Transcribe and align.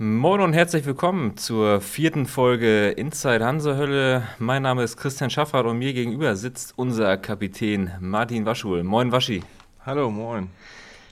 Moin 0.00 0.40
und 0.40 0.52
herzlich 0.52 0.86
willkommen 0.86 1.36
zur 1.36 1.80
vierten 1.80 2.26
Folge 2.26 2.90
Inside 2.90 3.44
Hansehölle. 3.44 4.28
Mein 4.38 4.62
Name 4.62 4.84
ist 4.84 4.96
Christian 4.96 5.28
Schaffert 5.28 5.66
und 5.66 5.76
mir 5.78 5.92
gegenüber 5.92 6.36
sitzt 6.36 6.74
unser 6.76 7.16
Kapitän 7.16 7.90
Martin 7.98 8.46
Waschul. 8.46 8.84
Moin 8.84 9.10
Waschi. 9.10 9.42
Hallo, 9.84 10.08
moin. 10.08 10.50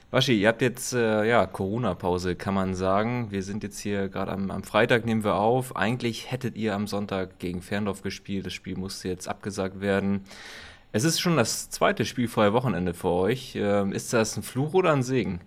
Waschi, 0.09 0.39
ihr 0.39 0.47
habt 0.47 0.61
jetzt 0.61 0.93
äh, 0.93 1.25
ja 1.25 1.45
Corona-Pause, 1.45 2.37
kann 2.37 2.53
man 2.53 2.75
sagen. 2.75 3.27
Wir 3.29 3.43
sind 3.43 3.61
jetzt 3.61 3.79
hier 3.79 4.07
gerade 4.07 4.31
am, 4.31 4.49
am, 4.49 4.63
Freitag 4.63 5.05
nehmen 5.05 5.25
wir 5.25 5.35
auf. 5.35 5.75
Eigentlich 5.75 6.31
hättet 6.31 6.55
ihr 6.55 6.73
am 6.73 6.87
Sonntag 6.87 7.39
gegen 7.39 7.61
Ferndorf 7.61 8.03
gespielt. 8.03 8.45
Das 8.45 8.53
Spiel 8.53 8.77
musste 8.77 9.09
jetzt 9.09 9.27
abgesagt 9.27 9.81
werden. 9.81 10.21
Es 10.93 11.03
ist 11.03 11.19
schon 11.19 11.35
das 11.35 11.69
zweite 11.69 12.05
spielfreie 12.05 12.53
Wochenende 12.53 12.93
für 12.93 13.09
euch. 13.09 13.57
Ähm, 13.57 13.91
ist 13.91 14.13
das 14.13 14.37
ein 14.37 14.43
Fluch 14.43 14.73
oder 14.73 14.93
ein 14.93 15.03
Segen? 15.03 15.41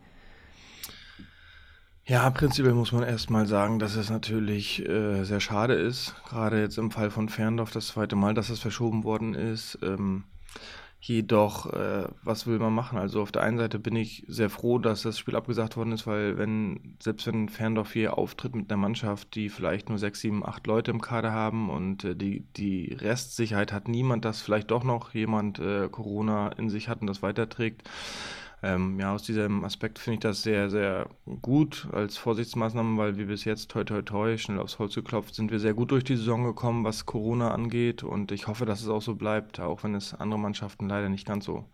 Ja, 2.11 2.29
prinzipiell 2.31 2.75
muss 2.75 2.91
man 2.91 3.05
erstmal 3.05 3.47
sagen, 3.47 3.79
dass 3.79 3.95
es 3.95 4.11
natürlich 4.11 4.85
äh, 4.85 5.23
sehr 5.23 5.39
schade 5.39 5.75
ist. 5.75 6.12
Gerade 6.29 6.61
jetzt 6.61 6.77
im 6.77 6.91
Fall 6.91 7.09
von 7.09 7.29
Ferndorf 7.29 7.71
das 7.71 7.87
zweite 7.87 8.17
Mal, 8.17 8.34
dass 8.34 8.48
es 8.51 8.59
verschoben 8.59 9.05
worden 9.05 9.34
ist. 9.34 9.79
Ähm, 9.80 10.25
jedoch, 10.98 11.73
äh, 11.73 12.09
was 12.25 12.48
will 12.48 12.59
man 12.59 12.75
machen? 12.75 12.98
Also 12.98 13.23
auf 13.23 13.31
der 13.31 13.43
einen 13.43 13.59
Seite 13.59 13.79
bin 13.79 13.95
ich 13.95 14.25
sehr 14.27 14.51
froh, 14.51 14.81
dass 14.81 15.03
das 15.03 15.20
Spiel 15.20 15.37
abgesagt 15.37 15.77
worden 15.77 15.93
ist, 15.93 16.05
weil 16.09 16.37
wenn, 16.37 16.97
selbst 17.01 17.29
wenn 17.29 17.48
Ferndorf 17.48 17.93
hier 17.93 18.19
auftritt 18.19 18.56
mit 18.56 18.73
einer 18.73 18.81
Mannschaft, 18.81 19.37
die 19.37 19.48
vielleicht 19.48 19.89
nur 19.89 19.98
sechs, 19.98 20.20
sieben, 20.20 20.45
acht 20.45 20.67
Leute 20.67 20.91
im 20.91 21.01
Kader 21.01 21.31
haben 21.31 21.70
und 21.70 22.03
äh, 22.03 22.17
die, 22.17 22.41
die 22.56 22.92
Restsicherheit 22.92 23.73
hat 23.73 23.87
niemand, 23.87 24.25
dass 24.25 24.42
vielleicht 24.42 24.73
doch 24.73 24.83
noch 24.83 25.15
jemand 25.15 25.61
äh, 25.61 25.89
Corona 25.89 26.48
in 26.48 26.70
sich 26.70 26.89
hat 26.89 27.03
und 27.03 27.06
das 27.06 27.23
weiterträgt 27.23 27.89
ähm, 28.62 29.00
ja, 29.00 29.14
aus 29.14 29.23
diesem 29.23 29.64
Aspekt 29.64 29.98
finde 29.98 30.14
ich 30.14 30.20
das 30.20 30.42
sehr, 30.42 30.69
sehr 30.69 31.09
gut 31.41 31.88
als 31.92 32.19
Vorsichtsmaßnahme, 32.19 32.98
weil 32.98 33.16
wir 33.16 33.27
bis 33.27 33.45
jetzt, 33.45 33.70
toi, 33.70 33.84
toi, 33.84 34.02
toi, 34.02 34.36
schnell 34.36 34.59
aufs 34.59 34.78
Holz 34.78 34.95
geklopft, 34.95 35.34
sind 35.34 35.50
wir 35.50 35.59
sehr 35.59 35.73
gut 35.73 35.91
durch 35.91 36.05
die 36.05 36.16
Saison 36.16 36.45
gekommen, 36.45 36.84
was 36.84 37.06
Corona 37.06 37.52
angeht. 37.52 38.02
Und 38.02 38.33
ich 38.33 38.48
hoffe, 38.48 38.67
dass 38.67 38.83
es 38.83 38.89
auch 38.89 39.00
so 39.00 39.14
bleibt, 39.14 39.61
auch 39.61 39.83
wenn 39.83 39.94
es 39.94 40.12
andere 40.12 40.39
Mannschaften 40.39 40.89
leider 40.89 41.08
nicht 41.08 41.27
ganz 41.27 41.47
so, 41.47 41.64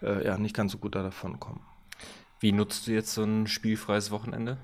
äh, 0.00 0.24
ja, 0.24 0.38
nicht 0.38 0.54
ganz 0.54 0.72
so 0.72 0.78
gut 0.78 0.94
davon 0.94 1.40
kommen. 1.40 1.60
Wie 2.38 2.52
nutzt 2.52 2.86
du 2.86 2.92
jetzt 2.92 3.12
so 3.12 3.24
ein 3.24 3.48
spielfreies 3.48 4.12
Wochenende? 4.12 4.58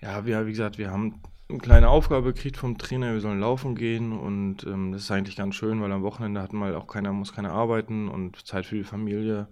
Ja, 0.00 0.24
wir, 0.24 0.46
wie 0.46 0.50
gesagt, 0.50 0.78
wir 0.78 0.90
haben 0.90 1.20
eine 1.48 1.58
kleine 1.58 1.88
Aufgabe 1.88 2.32
gekriegt 2.32 2.56
vom 2.56 2.78
Trainer, 2.78 3.12
wir 3.12 3.20
sollen 3.20 3.40
laufen 3.40 3.76
gehen 3.76 4.12
und 4.12 4.64
ähm, 4.64 4.92
das 4.92 5.02
ist 5.02 5.10
eigentlich 5.10 5.36
ganz 5.36 5.54
schön, 5.54 5.80
weil 5.80 5.92
am 5.92 6.02
Wochenende 6.02 6.42
hat 6.42 6.52
mal 6.52 6.74
auch 6.74 6.86
keiner, 6.86 7.12
muss 7.12 7.32
keiner 7.32 7.52
arbeiten 7.52 8.08
und 8.08 8.44
Zeit 8.46 8.66
für 8.66 8.76
die 8.76 8.84
Familie 8.84 9.46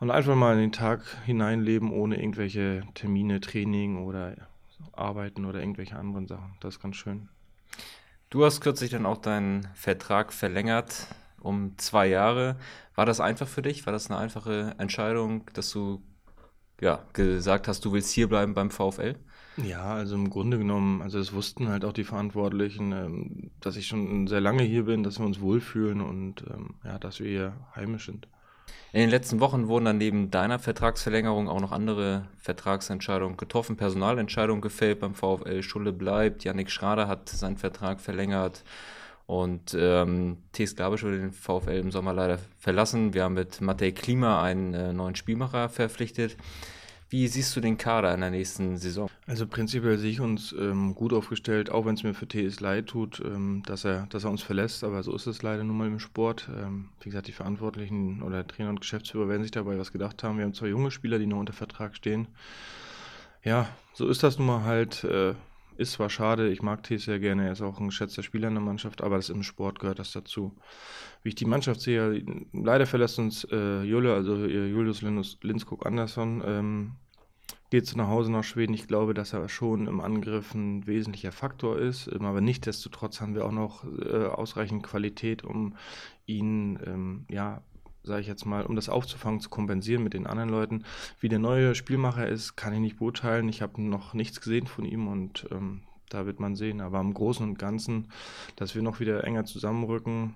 und 0.00 0.10
einfach 0.10 0.34
mal 0.34 0.54
in 0.54 0.60
den 0.60 0.72
Tag 0.72 1.02
hineinleben, 1.24 1.92
ohne 1.92 2.18
irgendwelche 2.20 2.82
Termine, 2.94 3.40
Training 3.40 4.04
oder 4.04 4.34
Arbeiten 4.92 5.44
oder 5.44 5.60
irgendwelche 5.60 5.96
anderen 5.96 6.26
Sachen. 6.26 6.56
Das 6.60 6.76
ist 6.76 6.82
ganz 6.82 6.96
schön. 6.96 7.28
Du 8.30 8.44
hast 8.44 8.60
kürzlich 8.60 8.90
dann 8.90 9.06
auch 9.06 9.18
deinen 9.18 9.68
Vertrag 9.74 10.32
verlängert 10.32 11.08
um 11.40 11.78
zwei 11.78 12.08
Jahre. 12.08 12.56
War 12.94 13.06
das 13.06 13.20
einfach 13.20 13.48
für 13.48 13.62
dich? 13.62 13.86
War 13.86 13.92
das 13.92 14.10
eine 14.10 14.18
einfache 14.18 14.74
Entscheidung, 14.78 15.44
dass 15.54 15.70
du 15.70 16.02
ja, 16.80 17.04
gesagt 17.12 17.68
hast, 17.68 17.84
du 17.84 17.92
willst 17.92 18.12
hierbleiben 18.12 18.54
beim 18.54 18.70
VfL? 18.70 19.16
Ja, 19.56 19.94
also 19.94 20.14
im 20.14 20.30
Grunde 20.30 20.58
genommen, 20.58 21.02
also 21.02 21.18
es 21.18 21.32
wussten 21.32 21.68
halt 21.68 21.84
auch 21.84 21.92
die 21.92 22.04
Verantwortlichen, 22.04 22.92
ähm, 22.92 23.50
dass 23.60 23.76
ich 23.76 23.88
schon 23.88 24.28
sehr 24.28 24.40
lange 24.40 24.62
hier 24.62 24.84
bin, 24.84 25.02
dass 25.02 25.18
wir 25.18 25.26
uns 25.26 25.40
wohlfühlen 25.40 26.00
und 26.00 26.44
ähm, 26.48 26.74
ja, 26.84 26.98
dass 26.98 27.18
wir 27.18 27.28
hier 27.28 27.56
heimisch 27.74 28.06
sind. 28.06 28.28
In 28.92 29.00
den 29.00 29.10
letzten 29.10 29.40
Wochen 29.40 29.68
wurden 29.68 29.84
dann 29.84 29.98
neben 29.98 30.30
deiner 30.30 30.58
Vertragsverlängerung 30.58 31.48
auch 31.48 31.60
noch 31.60 31.72
andere 31.72 32.26
Vertragsentscheidungen 32.38 33.36
getroffen, 33.36 33.76
Personalentscheidungen 33.76 34.62
gefällt 34.62 35.00
beim 35.00 35.14
VfL. 35.14 35.62
Schulle 35.62 35.92
bleibt, 35.92 36.44
Yannick 36.44 36.70
Schrader 36.70 37.06
hat 37.06 37.28
seinen 37.28 37.58
Vertrag 37.58 38.00
verlängert 38.00 38.64
und 39.26 39.76
ähm, 39.78 40.38
T.S. 40.52 40.74
Glabisch 40.74 41.02
wurde 41.02 41.18
den 41.18 41.32
VfL 41.32 41.78
im 41.78 41.90
Sommer 41.90 42.14
leider 42.14 42.38
verlassen. 42.58 43.12
Wir 43.12 43.24
haben 43.24 43.34
mit 43.34 43.60
Matej 43.60 43.92
Klima 43.92 44.42
einen 44.42 44.72
äh, 44.72 44.94
neuen 44.94 45.16
Spielmacher 45.16 45.68
verpflichtet. 45.68 46.38
Wie 47.10 47.26
siehst 47.26 47.56
du 47.56 47.60
den 47.60 47.78
Kader 47.78 48.12
in 48.12 48.20
der 48.20 48.30
nächsten 48.30 48.76
Saison? 48.76 49.08
Also 49.26 49.46
prinzipiell 49.46 49.96
sehe 49.96 50.10
ich 50.10 50.20
uns 50.20 50.52
ähm, 50.52 50.94
gut 50.94 51.14
aufgestellt, 51.14 51.70
auch 51.70 51.86
wenn 51.86 51.94
es 51.94 52.02
mir 52.02 52.12
für 52.12 52.28
TS 52.28 52.60
leid 52.60 52.88
tut, 52.88 53.22
ähm, 53.24 53.62
dass, 53.64 53.84
er, 53.84 54.06
dass 54.10 54.24
er 54.24 54.30
uns 54.30 54.42
verlässt, 54.42 54.84
aber 54.84 55.02
so 55.02 55.14
ist 55.14 55.26
es 55.26 55.42
leider 55.42 55.64
nun 55.64 55.78
mal 55.78 55.86
im 55.86 56.00
Sport. 56.00 56.50
Ähm, 56.54 56.90
wie 57.00 57.08
gesagt, 57.08 57.28
die 57.28 57.32
Verantwortlichen 57.32 58.22
oder 58.22 58.46
Trainer 58.46 58.68
und 58.68 58.80
Geschäftsführer 58.80 59.28
werden 59.28 59.42
sich 59.42 59.52
dabei 59.52 59.78
was 59.78 59.90
gedacht 59.90 60.22
haben. 60.22 60.36
Wir 60.36 60.44
haben 60.44 60.52
zwei 60.52 60.68
junge 60.68 60.90
Spieler, 60.90 61.18
die 61.18 61.26
noch 61.26 61.38
unter 61.38 61.54
Vertrag 61.54 61.96
stehen. 61.96 62.28
Ja, 63.42 63.68
so 63.94 64.06
ist 64.08 64.22
das 64.22 64.38
nun 64.38 64.46
mal 64.46 64.64
halt. 64.64 65.04
Äh, 65.04 65.34
ist 65.78 65.92
zwar 65.92 66.10
schade, 66.10 66.50
ich 66.50 66.60
mag 66.60 66.82
T 66.82 66.96
sehr 66.96 67.20
gerne, 67.20 67.46
er 67.46 67.52
ist 67.52 67.62
auch 67.62 67.78
ein 67.78 67.86
geschätzter 67.86 68.22
Spieler 68.22 68.48
in 68.48 68.54
der 68.54 68.62
Mannschaft, 68.62 69.00
aber 69.02 69.16
das 69.16 69.30
im 69.30 69.44
Sport 69.44 69.78
gehört 69.78 70.00
das 70.00 70.12
dazu. 70.12 70.56
Wie 71.22 71.30
ich 71.30 71.34
die 71.36 71.44
Mannschaft 71.44 71.80
sehe, 71.80 72.24
leider 72.52 72.86
verlässt 72.86 73.18
uns 73.18 73.44
äh, 73.44 73.82
Jule, 73.82 74.12
also 74.12 74.44
äh, 74.44 74.68
Julius 74.68 75.02
Linus, 75.02 75.38
Linskog 75.42 75.86
Andersson, 75.86 76.42
ähm, 76.44 76.92
geht 77.70 77.86
zu 77.86 77.96
nach 77.96 78.08
Hause 78.08 78.32
nach 78.32 78.44
Schweden. 78.44 78.74
Ich 78.74 78.88
glaube, 78.88 79.14
dass 79.14 79.32
er 79.32 79.48
schon 79.48 79.86
im 79.86 80.00
Angriff 80.00 80.54
ein 80.54 80.86
wesentlicher 80.86 81.32
Faktor 81.32 81.78
ist, 81.78 82.08
ähm, 82.08 82.24
aber 82.24 82.40
nichtsdestotrotz 82.40 83.20
haben 83.20 83.34
wir 83.34 83.44
auch 83.44 83.52
noch 83.52 83.84
äh, 83.84 84.26
ausreichend 84.26 84.82
Qualität, 84.82 85.44
um 85.44 85.76
ihn, 86.26 86.78
ähm, 86.84 87.24
ja, 87.30 87.62
sage 88.08 88.22
ich 88.22 88.26
jetzt 88.26 88.44
mal, 88.44 88.66
um 88.66 88.74
das 88.74 88.88
aufzufangen, 88.88 89.40
zu 89.40 89.48
kompensieren 89.48 90.02
mit 90.02 90.14
den 90.14 90.26
anderen 90.26 90.50
Leuten. 90.50 90.84
Wie 91.20 91.28
der 91.28 91.38
neue 91.38 91.74
Spielmacher 91.74 92.28
ist, 92.28 92.56
kann 92.56 92.72
ich 92.72 92.80
nicht 92.80 92.98
beurteilen. 92.98 93.48
Ich 93.48 93.62
habe 93.62 93.80
noch 93.80 94.14
nichts 94.14 94.40
gesehen 94.40 94.66
von 94.66 94.84
ihm 94.84 95.06
und 95.06 95.46
ähm, 95.52 95.82
da 96.08 96.26
wird 96.26 96.40
man 96.40 96.56
sehen. 96.56 96.80
Aber 96.80 97.00
im 97.00 97.14
Großen 97.14 97.46
und 97.46 97.58
Ganzen, 97.58 98.08
dass 98.56 98.74
wir 98.74 98.82
noch 98.82 98.98
wieder 99.00 99.24
enger 99.24 99.44
zusammenrücken. 99.44 100.34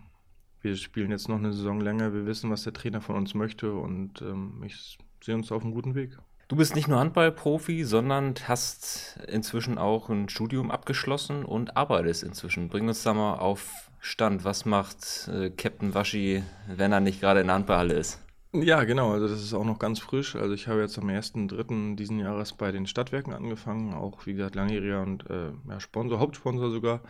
Wir 0.60 0.76
spielen 0.76 1.10
jetzt 1.10 1.28
noch 1.28 1.38
eine 1.38 1.52
Saison 1.52 1.80
länger. 1.80 2.14
Wir 2.14 2.26
wissen, 2.26 2.50
was 2.50 2.62
der 2.62 2.72
Trainer 2.72 3.00
von 3.00 3.16
uns 3.16 3.34
möchte 3.34 3.72
und 3.72 4.22
ähm, 4.22 4.62
ich 4.64 4.98
sehe 5.22 5.34
uns 5.34 5.50
auf 5.50 5.62
einem 5.62 5.74
guten 5.74 5.94
Weg. 5.94 6.18
Du 6.48 6.56
bist 6.56 6.74
nicht 6.74 6.86
nur 6.86 6.98
Handballprofi, 6.98 7.84
sondern 7.84 8.34
hast 8.46 9.18
inzwischen 9.26 9.78
auch 9.78 10.10
ein 10.10 10.28
Studium 10.28 10.70
abgeschlossen 10.70 11.44
und 11.44 11.76
arbeitest 11.76 12.24
inzwischen. 12.24 12.68
Bring 12.68 12.88
uns 12.88 13.02
da 13.02 13.14
mal 13.14 13.36
auf 13.36 13.90
Stand. 14.04 14.44
Was 14.44 14.64
macht 14.64 15.28
äh, 15.28 15.50
Captain 15.50 15.94
Waschi, 15.94 16.42
wenn 16.66 16.90
er 16.90 16.98
nicht 16.98 17.20
gerade 17.20 17.40
in 17.40 17.46
der 17.46 17.54
Handballhalle 17.54 17.94
ist? 17.94 18.18
Ja, 18.52 18.82
genau. 18.82 19.12
Also 19.12 19.28
das 19.28 19.40
ist 19.40 19.54
auch 19.54 19.64
noch 19.64 19.78
ganz 19.78 20.00
frisch. 20.00 20.34
Also 20.34 20.54
ich 20.54 20.66
habe 20.66 20.80
jetzt 20.80 20.98
am 20.98 21.08
1.3. 21.08 21.94
diesen 21.94 22.18
Jahres 22.18 22.52
bei 22.52 22.72
den 22.72 22.88
Stadtwerken 22.88 23.32
angefangen. 23.32 23.94
Auch, 23.94 24.26
wie 24.26 24.32
gesagt, 24.34 24.56
langjähriger 24.56 25.02
und 25.02 25.30
äh, 25.30 25.52
ja, 25.68 25.78
Sponsor, 25.78 26.18
Hauptsponsor 26.18 26.70
sogar. 26.70 27.00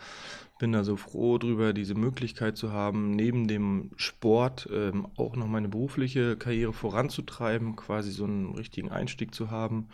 Bin 0.59 0.71
da 0.71 0.83
so 0.83 0.95
froh 0.95 1.39
drüber, 1.39 1.73
diese 1.73 1.95
Möglichkeit 1.95 2.57
zu 2.57 2.71
haben, 2.71 3.09
neben 3.09 3.47
dem 3.47 3.89
Sport 3.95 4.69
ähm, 4.71 5.07
auch 5.17 5.35
noch 5.35 5.47
meine 5.47 5.69
berufliche 5.69 6.37
Karriere 6.37 6.73
voranzutreiben, 6.73 7.75
quasi 7.75 8.11
so 8.11 8.25
einen 8.25 8.53
richtigen 8.53 8.91
Einstieg 8.91 9.33
zu 9.33 9.49
haben. 9.49 9.89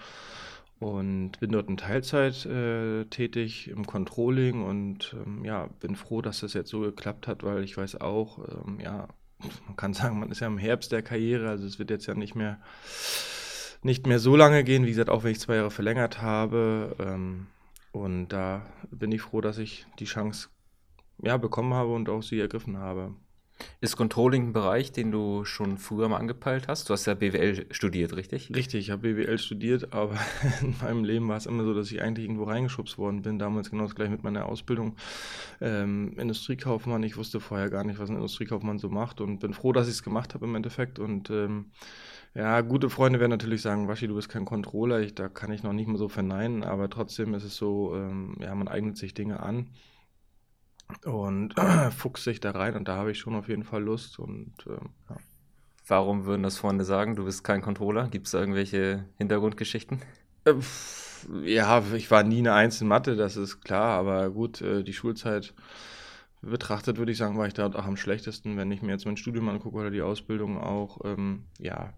Und 0.79 1.39
bin 1.41 1.51
dort 1.51 1.67
in 1.67 1.75
Teilzeit 1.75 2.45
äh, 2.45 3.03
tätig 3.05 3.69
im 3.69 3.85
Controlling 3.85 4.63
und 4.63 5.13
ähm, 5.25 5.43
ja, 5.43 5.67
bin 5.81 5.97
froh, 5.97 6.21
dass 6.21 6.39
das 6.39 6.53
jetzt 6.53 6.69
so 6.69 6.79
geklappt 6.79 7.27
hat, 7.27 7.43
weil 7.43 7.65
ich 7.65 7.75
weiß 7.75 7.99
auch, 7.99 8.39
ähm, 8.47 8.79
ja, 8.79 9.09
man 9.67 9.75
kann 9.75 9.93
sagen, 9.93 10.19
man 10.19 10.31
ist 10.31 10.39
ja 10.39 10.47
im 10.47 10.57
Herbst 10.57 10.93
der 10.93 11.01
Karriere, 11.01 11.49
also 11.49 11.65
es 11.67 11.79
wird 11.79 11.89
jetzt 11.89 12.05
ja 12.05 12.13
nicht 12.13 12.33
mehr, 12.33 12.61
nicht 13.83 14.07
mehr 14.07 14.19
so 14.19 14.37
lange 14.37 14.63
gehen, 14.63 14.85
wie 14.85 14.91
gesagt, 14.91 15.09
auch 15.09 15.23
wenn 15.23 15.31
ich 15.31 15.41
zwei 15.41 15.55
Jahre 15.55 15.71
verlängert 15.71 16.21
habe. 16.21 16.95
Ähm, 16.99 17.47
und 17.91 18.29
da 18.29 18.65
bin 18.89 19.11
ich 19.11 19.21
froh, 19.21 19.41
dass 19.41 19.57
ich 19.57 19.85
die 19.99 20.05
Chance 20.05 20.47
ja, 21.21 21.35
bekommen 21.35 21.73
habe 21.73 21.93
und 21.93 22.07
auch 22.07 22.23
sie 22.23 22.39
ergriffen 22.39 22.77
habe. 22.77 23.15
Ist 23.81 23.95
Controlling 23.95 24.47
ein 24.47 24.53
Bereich, 24.53 24.91
den 24.91 25.11
du 25.11 25.45
schon 25.45 25.77
früher 25.77 26.09
mal 26.09 26.17
angepeilt 26.17 26.67
hast? 26.67 26.89
Du 26.89 26.93
hast 26.93 27.05
ja 27.05 27.13
BWL 27.13 27.65
studiert, 27.71 28.15
richtig? 28.15 28.51
Richtig, 28.53 28.81
ich 28.81 28.91
habe 28.91 29.13
BWL 29.13 29.37
studiert, 29.37 29.93
aber 29.93 30.15
in 30.61 30.75
meinem 30.81 31.03
Leben 31.03 31.27
war 31.27 31.37
es 31.37 31.45
immer 31.45 31.63
so, 31.63 31.73
dass 31.73 31.91
ich 31.91 32.01
eigentlich 32.01 32.25
irgendwo 32.25 32.43
reingeschubst 32.43 32.97
worden 32.97 33.21
bin. 33.21 33.39
Damals 33.39 33.71
genau 33.71 33.83
das 33.83 33.95
gleich 33.95 34.09
mit 34.09 34.23
meiner 34.23 34.45
Ausbildung. 34.45 34.95
Ähm, 35.61 36.13
Industriekaufmann, 36.17 37.03
ich 37.03 37.17
wusste 37.17 37.39
vorher 37.39 37.69
gar 37.69 37.83
nicht, 37.83 37.99
was 37.99 38.09
ein 38.09 38.15
Industriekaufmann 38.15 38.79
so 38.79 38.89
macht 38.89 39.21
und 39.21 39.39
bin 39.39 39.53
froh, 39.53 39.71
dass 39.71 39.87
ich 39.87 39.93
es 39.93 40.03
gemacht 40.03 40.33
habe 40.33 40.45
im 40.45 40.55
Endeffekt. 40.55 40.99
Und 40.99 41.29
ähm, 41.29 41.71
ja, 42.35 42.61
gute 42.61 42.89
Freunde 42.89 43.19
werden 43.19 43.31
natürlich 43.31 43.61
sagen, 43.61 43.87
Waschi, 43.87 44.07
du 44.07 44.15
bist 44.15 44.29
kein 44.29 44.45
Controller, 44.45 44.99
ich, 44.99 45.15
da 45.15 45.29
kann 45.29 45.51
ich 45.51 45.63
noch 45.63 45.73
nicht 45.73 45.87
mal 45.87 45.97
so 45.97 46.09
verneinen, 46.09 46.63
aber 46.63 46.89
trotzdem 46.89 47.33
ist 47.33 47.43
es 47.43 47.55
so, 47.55 47.95
ähm, 47.95 48.35
ja, 48.39 48.53
man 48.53 48.67
eignet 48.67 48.97
sich 48.97 49.13
Dinge 49.13 49.41
an 49.41 49.67
und 51.05 51.57
äh, 51.57 51.91
fuchst 51.91 52.23
sich 52.23 52.39
da 52.39 52.51
rein 52.51 52.75
und 52.75 52.87
da 52.87 52.95
habe 52.95 53.11
ich 53.11 53.19
schon 53.19 53.35
auf 53.35 53.47
jeden 53.47 53.63
Fall 53.63 53.83
Lust 53.83 54.19
und 54.19 54.53
ähm, 54.67 54.89
ja. 55.09 55.17
Warum 55.87 56.25
würden 56.25 56.43
das 56.43 56.59
Freunde 56.59 56.83
sagen, 56.83 57.15
du 57.15 57.25
bist 57.25 57.43
kein 57.43 57.63
Controller? 57.63 58.09
Gibt 58.09 58.27
es 58.27 58.33
da 58.33 58.39
irgendwelche 58.39 59.05
Hintergrundgeschichten? 59.17 59.99
Äh, 60.45 60.53
ja, 61.43 61.83
ich 61.95 62.11
war 62.11 62.21
nie 62.21 62.39
eine 62.39 62.53
Eins 62.53 62.79
in 62.79 62.87
Mathe, 62.87 63.15
das 63.15 63.35
ist 63.35 63.61
klar, 63.61 63.97
aber 63.97 64.29
gut, 64.29 64.61
äh, 64.61 64.83
die 64.83 64.93
Schulzeit 64.93 65.55
betrachtet, 66.41 66.97
würde 66.97 67.11
ich 67.11 67.17
sagen, 67.17 67.37
war 67.37 67.47
ich 67.47 67.55
da 67.55 67.67
auch 67.67 67.85
am 67.85 67.97
schlechtesten, 67.97 68.55
wenn 68.55 68.71
ich 68.71 68.81
mir 68.83 68.91
jetzt 68.91 69.05
mein 69.05 69.17
Studium 69.17 69.49
angucke 69.49 69.77
oder 69.77 69.89
die 69.89 70.03
Ausbildung 70.03 70.57
auch. 70.57 70.99
Ähm, 71.03 71.45
ja, 71.57 71.93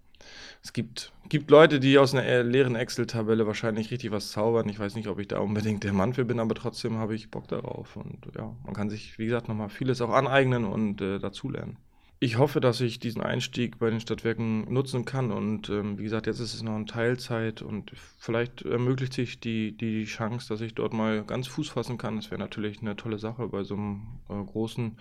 es 0.64 0.74
gibt, 0.74 1.12
gibt 1.30 1.50
Leute, 1.50 1.80
die 1.80 1.98
aus 1.98 2.14
einer 2.14 2.44
leeren 2.44 2.76
Excel-Tabelle 2.76 3.48
wahrscheinlich 3.48 3.92
richtig 3.92 4.12
was 4.12 4.32
zaubern. 4.32 4.70
Ich 4.70 4.80
weiß 4.80 4.96
nicht, 4.96 5.08
ob 5.08 5.20
ich 5.20 5.28
da 5.28 5.40
unbedingt 5.40 5.84
der 5.84 5.94
Mann 5.94 6.14
für 6.14 6.26
bin, 6.26 6.40
aber 6.40 6.56
trotzdem 6.56 6.98
habe 6.98 7.16
ich 7.16 7.32
Bock 7.32 7.48
darauf. 7.48 7.96
Und 7.96 8.28
ja, 8.36 8.56
man 8.64 8.74
kann 8.74 8.90
sich, 8.90 9.18
wie 9.18 9.26
gesagt, 9.26 9.48
nochmal 9.48 9.70
vieles 9.70 10.02
auch 10.02 10.12
aneignen 10.12 10.66
und 10.66 11.02
äh, 11.02 11.20
dazulernen 11.20 11.78
ich 12.24 12.38
hoffe, 12.38 12.62
dass 12.62 12.80
ich 12.82 13.00
diesen 13.00 13.24
Einstieg 13.24 13.80
bei 13.80 13.90
den 13.90 14.00
Stadtwerken 14.00 14.72
nutzen 14.72 15.06
kann. 15.06 15.32
Und 15.32 15.70
ähm, 15.70 15.98
wie 15.98 16.04
gesagt, 16.04 16.28
jetzt 16.28 16.40
ist 16.40 16.54
es 16.54 16.62
noch 16.62 16.76
eine 16.76 16.86
Teilzeit 16.86 17.64
und 17.64 17.92
vielleicht 18.20 18.62
ermöglicht 18.62 19.14
sich 19.14 19.40
die, 19.40 19.76
die 19.76 20.06
Chance, 20.06 20.48
dass 20.48 20.62
ich 20.62 20.76
dort 20.76 20.94
mal 20.94 21.24
ganz 21.24 21.48
Fuß 21.48 21.70
fassen 21.70 21.98
kann. 21.98 22.18
Das 22.18 22.30
wäre 22.30 22.40
natürlich 22.40 22.80
eine 22.80 22.96
tolle 22.96 23.18
Sache, 23.18 23.48
bei 23.48 23.64
so 23.64 23.74
einem 23.74 24.02
äh, 24.30 24.36
großen 24.36 24.98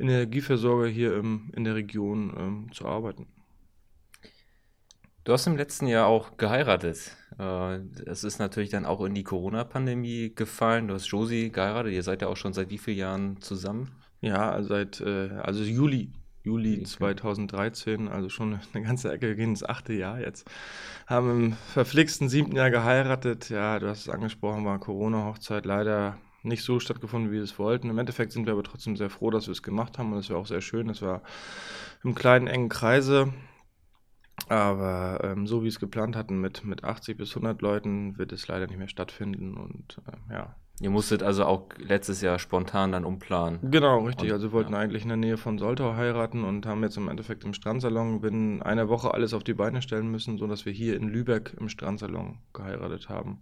Energieversorger 0.00 0.88
hier 0.88 1.16
im, 1.16 1.52
in 1.54 1.62
der 1.62 1.76
Region 1.76 2.34
ähm, 2.36 2.72
zu 2.72 2.84
arbeiten. 2.84 3.28
Du 5.26 5.32
hast 5.32 5.48
im 5.48 5.56
letzten 5.56 5.88
Jahr 5.88 6.06
auch 6.06 6.36
geheiratet. 6.36 7.16
Äh, 7.36 7.78
es 8.06 8.22
ist 8.22 8.38
natürlich 8.38 8.70
dann 8.70 8.86
auch 8.86 9.04
in 9.04 9.12
die 9.12 9.24
Corona-Pandemie 9.24 10.32
gefallen. 10.32 10.86
Du 10.86 10.94
hast 10.94 11.08
Josie 11.08 11.50
geheiratet. 11.50 11.94
Ihr 11.94 12.04
seid 12.04 12.22
ja 12.22 12.28
auch 12.28 12.36
schon 12.36 12.52
seit 12.52 12.70
wie 12.70 12.78
vielen 12.78 12.98
Jahren 12.98 13.40
zusammen? 13.40 13.90
Ja, 14.20 14.62
seit 14.62 15.00
äh, 15.00 15.30
also 15.42 15.64
Juli 15.64 16.12
Juli 16.44 16.84
2013, 16.84 18.06
also 18.06 18.28
schon 18.28 18.60
eine 18.72 18.84
ganze 18.84 19.10
Ecke, 19.10 19.26
wir 19.26 19.34
gehen 19.34 19.50
ins 19.50 19.64
achte 19.64 19.94
Jahr 19.94 20.20
jetzt. 20.20 20.48
Haben 21.08 21.30
im 21.30 21.52
verflixten 21.54 22.28
siebten 22.28 22.54
Jahr 22.54 22.70
geheiratet. 22.70 23.48
Ja, 23.48 23.80
du 23.80 23.88
hast 23.88 24.02
es 24.02 24.08
angesprochen, 24.08 24.64
war 24.64 24.78
Corona-Hochzeit 24.78 25.66
leider 25.66 26.18
nicht 26.44 26.62
so 26.62 26.78
stattgefunden, 26.78 27.32
wie 27.32 27.38
wir 27.38 27.42
es 27.42 27.58
wollten. 27.58 27.90
Im 27.90 27.98
Endeffekt 27.98 28.30
sind 28.30 28.46
wir 28.46 28.52
aber 28.52 28.62
trotzdem 28.62 28.94
sehr 28.94 29.10
froh, 29.10 29.30
dass 29.30 29.48
wir 29.48 29.52
es 29.52 29.64
gemacht 29.64 29.98
haben 29.98 30.12
und 30.12 30.20
es 30.20 30.30
war 30.30 30.36
auch 30.36 30.46
sehr 30.46 30.60
schön. 30.60 30.88
Es 30.88 31.02
war 31.02 31.22
im 32.04 32.14
kleinen, 32.14 32.46
engen 32.46 32.68
Kreise. 32.68 33.32
Aber 34.48 35.20
ähm, 35.24 35.46
so 35.46 35.60
wie 35.60 35.64
wir 35.64 35.68
es 35.68 35.80
geplant 35.80 36.14
hatten, 36.14 36.40
mit, 36.40 36.64
mit 36.64 36.84
80 36.84 37.16
bis 37.16 37.30
100 37.30 37.60
Leuten, 37.62 38.18
wird 38.18 38.32
es 38.32 38.46
leider 38.48 38.66
nicht 38.66 38.78
mehr 38.78 38.88
stattfinden. 38.88 39.56
Und 39.56 40.00
äh, 40.06 40.34
ja, 40.34 40.54
Ihr 40.80 40.90
musstet 40.90 41.22
also 41.22 41.46
auch 41.46 41.68
letztes 41.78 42.20
Jahr 42.20 42.38
spontan 42.38 42.92
dann 42.92 43.06
umplanen. 43.06 43.58
Genau, 43.70 44.04
richtig. 44.04 44.28
Und, 44.28 44.32
also 44.32 44.48
wir 44.48 44.52
wollten 44.52 44.74
ja. 44.74 44.78
eigentlich 44.78 45.02
in 45.02 45.08
der 45.08 45.16
Nähe 45.16 45.38
von 45.38 45.58
Soltau 45.58 45.94
heiraten 45.94 46.44
und 46.44 46.66
haben 46.66 46.82
jetzt 46.82 46.98
im 46.98 47.08
Endeffekt 47.08 47.44
im 47.44 47.54
Strandsalon 47.54 48.20
binnen 48.20 48.62
einer 48.62 48.88
Woche 48.88 49.14
alles 49.14 49.32
auf 49.32 49.42
die 49.42 49.54
Beine 49.54 49.80
stellen 49.80 50.10
müssen, 50.10 50.36
sodass 50.36 50.66
wir 50.66 50.72
hier 50.72 50.96
in 50.96 51.08
Lübeck 51.08 51.54
im 51.58 51.70
Strandsalon 51.70 52.38
geheiratet 52.52 53.08
haben. 53.08 53.38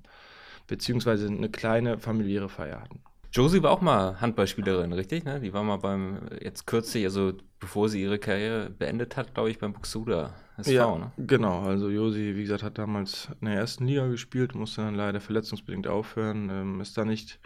Beziehungsweise 0.69 1.27
eine 1.27 1.49
kleine 1.49 1.99
familiäre 1.99 2.49
Feier 2.49 2.81
hatten. 2.81 3.01
Josie 3.35 3.65
war 3.65 3.73
auch 3.73 3.81
mal 3.81 4.21
Handballspielerin, 4.21 4.93
richtig? 4.93 5.25
Ne? 5.25 5.41
Die 5.41 5.53
war 5.53 5.65
mal 5.65 5.79
beim, 5.79 6.21
jetzt 6.41 6.69
kürzlich, 6.69 7.05
also 7.05 7.33
bevor 7.59 7.89
sie 7.89 8.01
ihre 8.01 8.21
Karriere 8.21 8.71
beendet 8.71 9.17
hat, 9.17 9.35
glaube 9.35 9.51
ich, 9.51 9.59
beim 9.59 9.73
Buxuda 9.73 10.33
SV, 10.57 10.71
ja, 10.71 10.97
ne? 10.97 11.11
Genau, 11.17 11.63
also 11.63 11.91
Josie, 11.91 12.37
wie 12.37 12.43
gesagt, 12.43 12.63
hat 12.63 12.79
damals 12.79 13.29
in 13.41 13.49
der 13.49 13.57
ersten 13.57 13.89
Liga 13.89 14.07
gespielt, 14.07 14.55
musste 14.55 14.83
dann 14.83 14.95
leider 14.95 15.21
verletzungsbedingt 15.21 15.89
aufhören, 15.89 16.49
ähm, 16.49 16.81
ist 16.81 16.97
da 16.97 17.05
nicht 17.05 17.41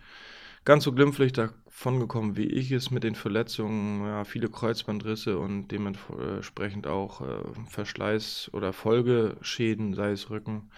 ganz 0.67 0.85
so 0.85 0.93
glimpflich 0.93 1.32
davon 1.32 2.00
gekommen, 2.00 2.37
wie 2.37 2.49
ich 2.49 2.70
es 2.70 2.91
mit 2.91 3.02
den 3.02 3.14
Verletzungen, 3.14 4.05
ja, 4.05 4.25
viele 4.25 4.50
Kreuzbandrisse 4.50 5.38
und 5.38 5.69
dementsprechend 5.69 6.87
auch 6.87 7.23
äh, 7.23 7.41
Verschleiß 7.70 8.50
oder 8.52 8.75
Folgeschäden, 8.75 9.94
sei 9.94 10.11
es 10.11 10.29
Rücken. 10.29 10.69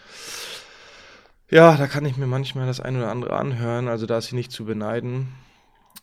Ja, 1.50 1.76
da 1.76 1.86
kann 1.86 2.06
ich 2.06 2.16
mir 2.16 2.26
manchmal 2.26 2.66
das 2.66 2.80
eine 2.80 2.98
oder 2.98 3.10
andere 3.10 3.36
anhören, 3.36 3.88
also 3.88 4.06
da 4.06 4.18
ist 4.18 4.26
sie 4.26 4.36
nicht 4.36 4.52
zu 4.52 4.64
beneiden. 4.64 5.28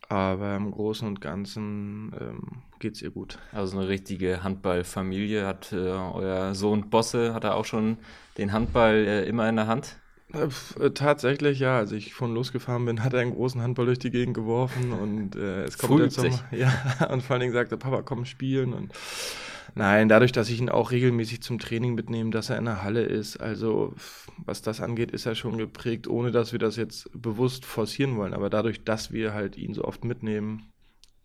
Aber 0.09 0.55
im 0.55 0.71
Großen 0.71 1.05
und 1.05 1.19
Ganzen 1.19 2.13
ähm, 2.19 2.41
geht 2.79 2.95
es 2.95 3.01
ihr 3.01 3.09
gut. 3.11 3.39
Also 3.51 3.77
eine 3.77 3.89
richtige 3.89 4.41
Handballfamilie. 4.41 5.45
Hat 5.45 5.73
äh, 5.73 5.75
euer 5.75 6.55
Sohn 6.55 6.89
Bosse, 6.89 7.33
hat 7.33 7.43
er 7.43 7.55
auch 7.55 7.65
schon 7.65 7.97
den 8.37 8.53
Handball 8.53 8.95
äh, 8.95 9.27
immer 9.27 9.49
in 9.49 9.57
der 9.57 9.67
Hand? 9.67 9.97
Äh, 10.33 10.91
tatsächlich, 10.91 11.59
ja. 11.59 11.77
Als 11.77 11.91
ich 11.91 12.13
von 12.13 12.33
losgefahren 12.33 12.85
bin, 12.85 13.03
hat 13.03 13.13
er 13.13 13.19
einen 13.19 13.33
großen 13.33 13.61
Handball 13.61 13.85
durch 13.85 13.99
die 13.99 14.11
Gegend 14.11 14.33
geworfen 14.33 14.93
und 14.93 15.35
äh, 15.35 15.63
es 15.63 15.77
kommt 15.77 15.99
jetzt 15.99 16.15
zum, 16.15 16.31
ja, 16.51 16.71
und 17.09 17.21
vor 17.23 17.33
allen 17.33 17.41
Dingen 17.41 17.53
sagte 17.53 17.77
Papa, 17.77 18.01
komm 18.01 18.25
spielen 18.25 18.73
und 18.73 18.93
Nein, 19.75 20.09
dadurch, 20.09 20.31
dass 20.31 20.49
ich 20.49 20.59
ihn 20.59 20.69
auch 20.69 20.91
regelmäßig 20.91 21.41
zum 21.41 21.59
Training 21.59 21.95
mitnehme, 21.95 22.31
dass 22.31 22.49
er 22.49 22.57
in 22.57 22.65
der 22.65 22.83
Halle 22.83 23.03
ist, 23.03 23.37
also 23.37 23.93
was 24.45 24.61
das 24.61 24.81
angeht, 24.81 25.11
ist 25.11 25.25
er 25.25 25.35
schon 25.35 25.57
geprägt, 25.57 26.07
ohne 26.07 26.31
dass 26.31 26.51
wir 26.51 26.59
das 26.59 26.75
jetzt 26.75 27.09
bewusst 27.13 27.65
forcieren 27.65 28.17
wollen. 28.17 28.33
Aber 28.33 28.49
dadurch, 28.49 28.83
dass 28.83 29.11
wir 29.11 29.33
halt 29.33 29.57
ihn 29.57 29.73
so 29.73 29.83
oft 29.83 30.03
mitnehmen, 30.03 30.71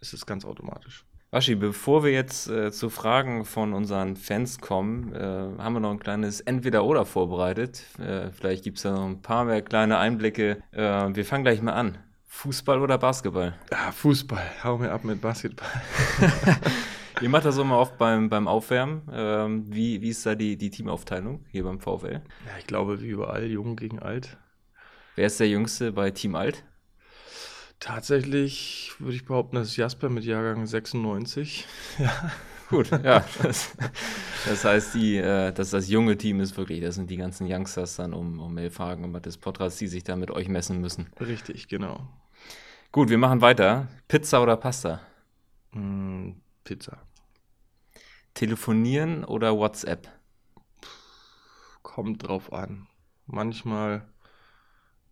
ist 0.01 0.13
es 0.13 0.27
ganz 0.27 0.45
automatisch. 0.45 1.05
Waschi, 1.31 1.55
bevor 1.55 2.05
wir 2.05 2.13
jetzt 2.13 2.51
äh, 2.51 2.71
zu 2.73 2.91
Fragen 2.91 3.47
von 3.47 3.73
unseren 3.73 4.17
Fans 4.17 4.61
kommen, 4.61 5.15
äh, 5.15 5.19
haben 5.19 5.73
wir 5.73 5.81
noch 5.81 5.91
ein 5.91 5.99
kleines 5.99 6.43
Entweder-Oder 6.43 7.07
vorbereitet. 7.07 7.85
Äh, 7.99 8.31
vielleicht 8.33 8.65
gibt 8.65 8.77
es 8.77 8.83
da 8.83 8.93
noch 8.93 9.07
ein 9.07 9.23
paar 9.23 9.47
mehr 9.47 9.63
kleine 9.63 9.97
Einblicke. 9.97 10.63
Äh, 10.73 10.81
wir 11.15 11.25
fangen 11.25 11.45
gleich 11.45 11.63
mal 11.63 11.73
an. 11.73 11.97
Fußball 12.27 12.83
oder 12.83 12.99
Basketball? 12.99 13.55
Ja, 13.71 13.93
Fußball. 13.93 14.43
Hau 14.63 14.77
mir 14.77 14.93
ab 14.93 15.05
mit 15.05 15.23
Basketball. 15.23 15.69
Ihr 17.23 17.29
macht 17.29 17.45
das 17.45 17.57
immer 17.57 17.79
oft 17.79 17.99
beim, 17.99 18.29
beim 18.29 18.49
Aufwärmen. 18.49 19.03
Ähm, 19.13 19.65
wie, 19.73 20.03
wie 20.03 20.09
ist 20.09 20.27
da 20.27 20.35
die, 20.35 20.57
die 20.57 20.71
Teamaufteilung 20.71 21.45
hier 21.53 21.63
beim 21.63 21.79
VfL? 21.79 22.15
Ja, 22.15 22.59
ich 22.59 22.67
glaube, 22.67 23.01
wie 23.01 23.07
überall, 23.07 23.47
jung 23.47 23.77
gegen 23.77 24.01
alt. 24.01 24.39
Wer 25.15 25.27
ist 25.27 25.39
der 25.39 25.49
Jüngste 25.49 25.93
bei 25.93 26.11
Team 26.11 26.35
Alt? 26.35 26.65
Tatsächlich 27.79 28.93
würde 28.99 29.15
ich 29.15 29.25
behaupten, 29.25 29.55
das 29.55 29.69
ist 29.69 29.77
Jasper 29.77 30.09
mit 30.09 30.25
Jahrgang 30.25 30.67
96. 30.67 31.65
ja. 31.99 32.33
Gut, 32.69 32.91
ja. 32.91 33.25
Das, 33.43 33.71
das 34.47 34.65
heißt, 34.65 34.95
die, 34.95 35.19
äh, 35.19 35.53
dass 35.53 35.71
das 35.71 35.89
junge 35.89 36.17
Team 36.17 36.41
ist 36.41 36.57
wirklich, 36.57 36.81
das 36.81 36.97
sind 36.97 37.09
die 37.09 37.19
ganzen 37.19 37.47
Youngsters 37.49 37.97
dann 37.97 38.15
um, 38.15 38.41
um 38.41 38.53
Melfagen 38.53 39.05
und 39.05 39.13
Mathis 39.13 39.39
Potras, 39.39 39.77
die 39.77 39.87
sich 39.87 40.03
da 40.03 40.17
mit 40.17 40.33
euch 40.33 40.49
messen 40.49 40.81
müssen. 40.81 41.09
Richtig, 41.21 41.69
genau. 41.69 42.09
Gut, 42.91 43.11
wir 43.11 43.19
machen 43.19 43.43
weiter. 43.43 43.87
Pizza 44.09 44.43
oder 44.43 44.57
Pasta? 44.57 45.01
Mm, 45.73 46.31
Pizza. 46.65 46.99
Telefonieren 48.35 49.25
oder 49.25 49.57
WhatsApp? 49.57 50.09
Kommt 51.83 52.27
drauf 52.27 52.53
an. 52.53 52.87
Manchmal, 53.27 54.07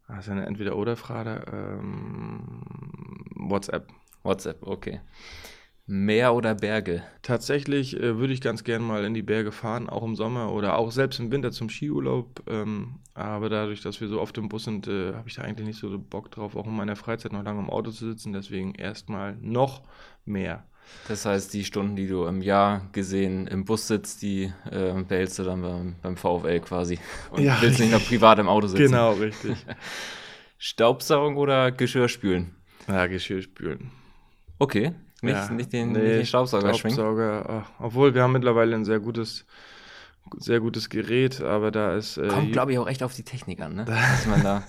das 0.08 0.26
ist 0.26 0.31
eine 0.31 0.46
Entweder-Oder-Frage, 0.46 1.44
ähm, 1.52 2.62
WhatsApp. 3.37 3.88
WhatsApp, 4.22 4.62
okay. 4.62 5.00
Meer 5.93 6.34
oder 6.34 6.55
Berge? 6.55 7.02
Tatsächlich 7.22 7.96
äh, 7.96 8.17
würde 8.17 8.32
ich 8.32 8.40
ganz 8.40 8.62
gern 8.62 8.81
mal 8.81 9.05
in 9.05 9.12
die 9.12 9.23
Berge 9.23 9.50
fahren, 9.50 9.88
auch 9.88 10.05
im 10.05 10.14
Sommer 10.14 10.52
oder 10.52 10.78
auch 10.78 10.93
selbst 10.93 11.19
im 11.19 11.32
Winter 11.32 11.50
zum 11.50 11.69
Skiurlaub. 11.69 12.44
Ähm, 12.49 13.00
aber 13.14 13.49
dadurch, 13.49 13.81
dass 13.81 14.00
wir 14.00 14.06
so 14.06 14.20
oft 14.20 14.38
im 14.38 14.49
Bus 14.49 14.64
sind, 14.64 14.87
äh, 14.87 15.14
habe 15.14 15.28
ich 15.28 15.34
da 15.34 15.43
eigentlich 15.43 15.66
nicht 15.66 15.81
so 15.81 15.99
Bock 15.99 16.31
drauf, 16.31 16.55
auch 16.55 16.66
in 16.69 16.76
meiner 16.76 16.94
Freizeit 16.94 17.32
noch 17.32 17.43
lange 17.43 17.58
im 17.58 17.70
Auto 17.70 17.90
zu 17.90 18.06
sitzen. 18.06 18.33
Deswegen 18.33 18.75
erstmal 18.76 19.37
noch 19.40 19.83
mehr. 20.25 20.64
Das 21.09 21.26
heißt, 21.26 21.52
die 21.54 21.64
Stunden, 21.64 21.97
die 21.97 22.06
du 22.06 22.25
im 22.26 22.40
Jahr 22.40 22.88
gesehen 22.92 23.47
im 23.49 23.64
Bus 23.64 23.88
sitzt, 23.88 24.23
die 24.23 24.52
äh, 24.70 24.92
behältst 25.02 25.38
du 25.40 25.42
dann 25.42 25.61
beim, 25.61 25.97
beim 26.02 26.16
VfL 26.16 26.61
quasi. 26.61 26.99
Und 27.32 27.42
ja, 27.42 27.59
willst 27.61 27.80
nicht 27.80 27.90
noch 27.90 28.04
privat 28.04 28.38
im 28.38 28.49
Auto 28.49 28.68
sitzen. 28.68 28.85
Genau, 28.85 29.12
richtig. 29.14 29.56
Staubsaugen 30.59 31.37
oder 31.37 31.73
Geschirrspülen? 31.73 32.54
Ja, 32.87 33.06
Geschirrspülen. 33.06 33.90
Okay. 34.59 34.92
Nicht, 35.23 35.35
ja, 35.35 35.50
nicht, 35.50 35.73
den, 35.73 35.92
nee, 35.92 35.99
nicht 35.99 36.11
den 36.12 36.26
Staubsauger, 36.26 36.75
Staubsauger 36.75 37.44
schwingen. 37.44 37.64
Obwohl, 37.78 38.14
wir 38.14 38.23
haben 38.23 38.32
mittlerweile 38.32 38.75
ein 38.75 38.85
sehr 38.85 39.00
gutes 39.00 39.47
sehr 40.39 40.61
gutes 40.61 40.89
Gerät, 40.89 41.41
aber 41.41 41.71
da 41.71 41.95
ist. 41.95 42.17
Äh, 42.17 42.29
Kommt, 42.29 42.53
glaube 42.53 42.73
ich, 42.73 42.79
auch 42.79 42.87
echt 42.87 43.03
auf 43.03 43.15
die 43.15 43.23
Technik 43.23 43.61
an, 43.61 43.75
ne? 43.75 43.85
da 44.43 44.62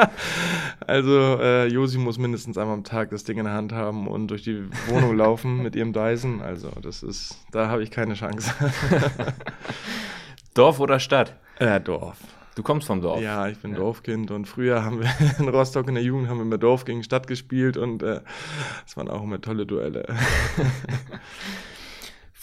also, 0.86 1.38
äh, 1.40 1.66
Josi 1.66 1.98
muss 1.98 2.18
mindestens 2.18 2.56
einmal 2.58 2.74
am 2.74 2.84
Tag 2.84 3.10
das 3.10 3.24
Ding 3.24 3.38
in 3.38 3.44
der 3.44 3.54
Hand 3.54 3.72
haben 3.72 4.06
und 4.06 4.28
durch 4.28 4.42
die 4.42 4.64
Wohnung 4.88 5.16
laufen 5.16 5.62
mit 5.62 5.74
ihrem 5.76 5.92
Dyson. 5.92 6.40
Also, 6.40 6.70
das 6.82 7.02
ist, 7.02 7.38
da 7.50 7.68
habe 7.68 7.82
ich 7.82 7.90
keine 7.90 8.14
Chance. 8.14 8.52
Dorf 10.54 10.80
oder 10.80 10.98
Stadt? 11.00 11.36
Ja, 11.58 11.78
Dorf. 11.78 12.18
Du 12.56 12.62
kommst 12.62 12.86
vom 12.86 13.00
Dorf. 13.00 13.20
Ja, 13.20 13.48
ich 13.48 13.58
bin 13.58 13.72
ja. 13.72 13.78
Dorfkind 13.78 14.30
und 14.30 14.46
früher 14.46 14.84
haben 14.84 15.00
wir 15.00 15.08
in 15.38 15.48
Rostock 15.48 15.88
in 15.88 15.94
der 15.94 16.02
Jugend 16.02 16.28
haben 16.28 16.38
wir 16.38 16.42
immer 16.42 16.58
Dorf 16.58 16.84
gegen 16.84 17.02
Stadt 17.02 17.26
gespielt 17.26 17.76
und 17.76 18.02
äh, 18.02 18.20
das 18.84 18.96
waren 18.96 19.08
auch 19.08 19.22
immer 19.22 19.40
tolle 19.40 19.66
Duelle. 19.66 20.04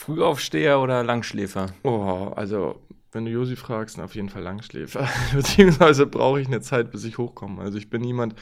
Frühaufsteher 0.08 0.80
oder 0.80 1.04
Langschläfer? 1.04 1.66
Oh, 1.84 2.32
also 2.34 2.80
wenn 3.12 3.26
du 3.26 3.32
Josi 3.32 3.58
fragst, 3.58 4.00
auf 4.00 4.16
jeden 4.16 4.30
Fall 4.30 4.42
Langschläfer. 4.42 5.06
Beziehungsweise 5.34 6.06
brauche 6.06 6.40
ich 6.40 6.48
eine 6.48 6.62
Zeit, 6.62 6.92
bis 6.92 7.04
ich 7.04 7.18
hochkomme. 7.18 7.62
Also 7.62 7.78
ich 7.78 7.90
bin 7.90 8.04
niemand, 8.04 8.34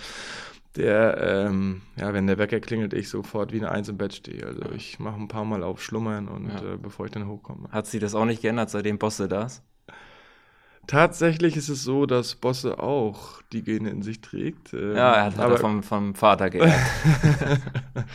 der, 0.76 1.18
ähm, 1.48 1.82
ja, 1.96 2.14
wenn 2.14 2.28
der 2.28 2.38
Wecker 2.38 2.60
klingelt, 2.60 2.94
ich 2.94 3.10
sofort 3.10 3.52
wie 3.52 3.58
eine 3.58 3.72
Eins 3.72 3.90
im 3.90 3.98
Bett 3.98 4.14
stehe. 4.14 4.46
Also 4.46 4.62
ich 4.76 5.00
mache 5.00 5.20
ein 5.20 5.28
paar 5.28 5.44
Mal 5.44 5.64
auf 5.64 5.82
Schlummern 5.82 6.28
und 6.28 6.50
ja. 6.50 6.74
äh, 6.74 6.78
bevor 6.78 7.08
ich 7.08 7.12
dann 7.12 7.28
hochkomme. 7.28 7.68
Hat 7.72 7.88
sich 7.88 8.00
das 8.00 8.14
auch 8.14 8.26
nicht 8.26 8.44
geändert, 8.44 8.70
seitdem 8.70 9.00
Bosse 9.00 9.28
da 9.28 9.46
ist? 9.46 9.64
Tatsächlich 10.86 11.58
ist 11.58 11.70
es 11.70 11.84
so, 11.84 12.06
dass 12.06 12.36
Bosse 12.36 12.78
auch 12.78 13.42
die 13.52 13.64
Gene 13.64 13.90
in 13.90 14.04
sich 14.04 14.22
trägt. 14.22 14.72
Ähm, 14.76 14.96
ja, 14.96 15.14
er 15.14 15.26
hat, 15.26 15.40
aber, 15.40 15.58
vom, 15.58 15.82
vom 15.82 16.14
Vater 16.14 16.52
geerbt. 16.52 16.76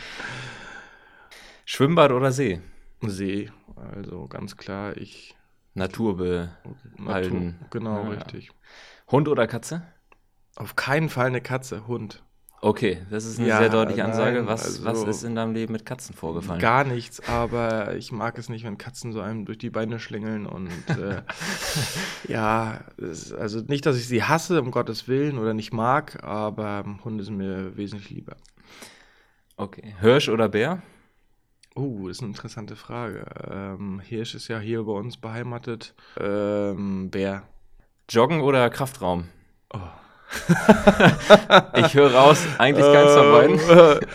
Schwimmbad 1.65 2.13
oder 2.13 2.31
See? 2.31 2.61
See. 3.09 3.51
Also 3.75 4.27
ganz 4.27 4.57
klar, 4.57 4.97
ich 4.97 5.35
Natur 5.73 6.17
behalten. 6.17 6.97
Natur, 6.97 7.53
genau, 7.69 8.03
ja, 8.03 8.09
richtig. 8.09 8.51
Hund 9.09 9.27
oder 9.27 9.47
Katze? 9.47 9.83
Auf 10.55 10.75
keinen 10.75 11.09
Fall 11.09 11.27
eine 11.27 11.41
Katze, 11.41 11.87
Hund. 11.87 12.23
Okay, 12.63 13.01
das 13.09 13.25
ist 13.25 13.39
eine 13.39 13.47
ja, 13.47 13.57
sehr 13.57 13.69
deutliche 13.69 14.05
Ansage. 14.05 14.37
Nein, 14.37 14.47
was, 14.47 14.63
also 14.63 14.85
was 14.85 15.03
ist 15.03 15.23
in 15.23 15.33
deinem 15.33 15.53
Leben 15.53 15.73
mit 15.73 15.83
Katzen 15.83 16.13
vorgefallen? 16.13 16.61
Gar 16.61 16.83
nichts, 16.83 17.27
aber 17.27 17.95
ich 17.95 18.11
mag 18.11 18.37
es 18.37 18.49
nicht, 18.49 18.63
wenn 18.63 18.77
Katzen 18.77 19.13
so 19.13 19.19
einem 19.19 19.45
durch 19.45 19.57
die 19.57 19.71
Beine 19.71 19.99
schlängeln 19.99 20.45
und 20.45 20.69
äh, 20.89 21.23
ja, 22.27 22.81
es, 22.97 23.33
also 23.33 23.61
nicht, 23.61 23.87
dass 23.87 23.97
ich 23.97 24.07
sie 24.07 24.23
hasse, 24.23 24.61
um 24.61 24.69
Gottes 24.69 25.07
Willen, 25.07 25.39
oder 25.39 25.55
nicht 25.55 25.73
mag, 25.73 26.23
aber 26.23 26.85
Hunde 27.03 27.23
sind 27.23 27.37
mir 27.37 27.75
wesentlich 27.77 28.11
lieber. 28.11 28.35
Okay, 29.57 29.95
Hirsch 29.99 30.29
oder 30.29 30.47
Bär? 30.47 30.83
Oh, 31.75 32.07
das 32.07 32.17
ist 32.17 32.21
eine 32.21 32.29
interessante 32.29 32.75
Frage. 32.75 33.25
Ähm, 33.49 34.01
Hirsch 34.03 34.35
ist 34.35 34.47
ja 34.49 34.59
hier 34.59 34.83
bei 34.83 34.91
uns 34.91 35.17
beheimatet. 35.17 35.93
Ähm, 36.19 37.09
Bär. 37.09 37.43
Joggen 38.09 38.41
oder 38.41 38.69
Kraftraum? 38.69 39.29
Oh. 39.73 39.79
ich 41.75 41.93
höre 41.93 42.13
raus, 42.13 42.45
eigentlich 42.57 42.85
keins 42.85 43.13
von 43.13 43.31
beiden. 43.31 43.99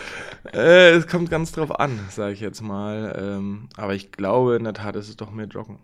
Äh, 0.52 0.92
es 0.92 1.08
kommt 1.08 1.28
ganz 1.28 1.50
drauf 1.50 1.80
an, 1.80 1.98
sage 2.08 2.32
ich 2.32 2.40
jetzt 2.40 2.62
mal. 2.62 3.16
Ähm, 3.18 3.68
aber 3.76 3.94
ich 3.94 4.12
glaube, 4.12 4.54
in 4.54 4.62
der 4.62 4.74
Tat 4.74 4.94
ist 4.94 5.08
es 5.08 5.16
doch 5.16 5.32
mehr 5.32 5.46
Joggen. 5.46 5.80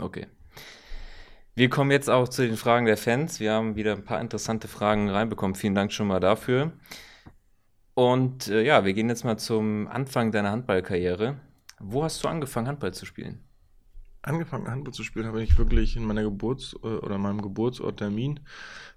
Okay. 0.00 0.26
Wir 1.54 1.68
kommen 1.68 1.90
jetzt 1.90 2.08
auch 2.08 2.28
zu 2.28 2.42
den 2.42 2.56
Fragen 2.56 2.86
der 2.86 2.96
Fans. 2.96 3.40
Wir 3.40 3.52
haben 3.52 3.76
wieder 3.76 3.92
ein 3.92 4.04
paar 4.04 4.20
interessante 4.20 4.68
Fragen 4.68 5.10
reinbekommen. 5.10 5.56
Vielen 5.56 5.74
Dank 5.74 5.92
schon 5.92 6.06
mal 6.06 6.20
dafür. 6.20 6.72
Und 7.98 8.46
äh, 8.46 8.62
ja, 8.62 8.84
wir 8.84 8.94
gehen 8.94 9.08
jetzt 9.08 9.24
mal 9.24 9.38
zum 9.38 9.88
Anfang 9.88 10.30
deiner 10.30 10.52
Handballkarriere. 10.52 11.34
Wo 11.80 12.04
hast 12.04 12.22
du 12.22 12.28
angefangen, 12.28 12.68
Handball 12.68 12.94
zu 12.94 13.04
spielen? 13.06 13.40
Angefangen, 14.22 14.70
Handball 14.70 14.94
zu 14.94 15.02
spielen, 15.02 15.26
habe 15.26 15.42
ich 15.42 15.58
wirklich 15.58 15.96
in 15.96 16.04
meiner 16.04 16.22
Geburts- 16.22 16.76
äh, 16.84 16.86
oder 16.86 17.18
meinem 17.18 17.42
Geburtsort 17.42 17.96
Termin, 17.96 18.38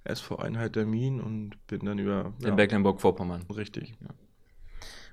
SV 0.03 0.35
Einheit 0.35 0.73
Termin 0.73 1.19
und 1.19 1.55
bin 1.65 1.83
dann 1.83 1.97
über. 1.97 2.33
In 2.41 2.49
ja, 2.49 2.53
Mecklenburg-Vorpommern. 2.53 3.41
Richtig. 3.49 3.95
Ja. 4.01 4.09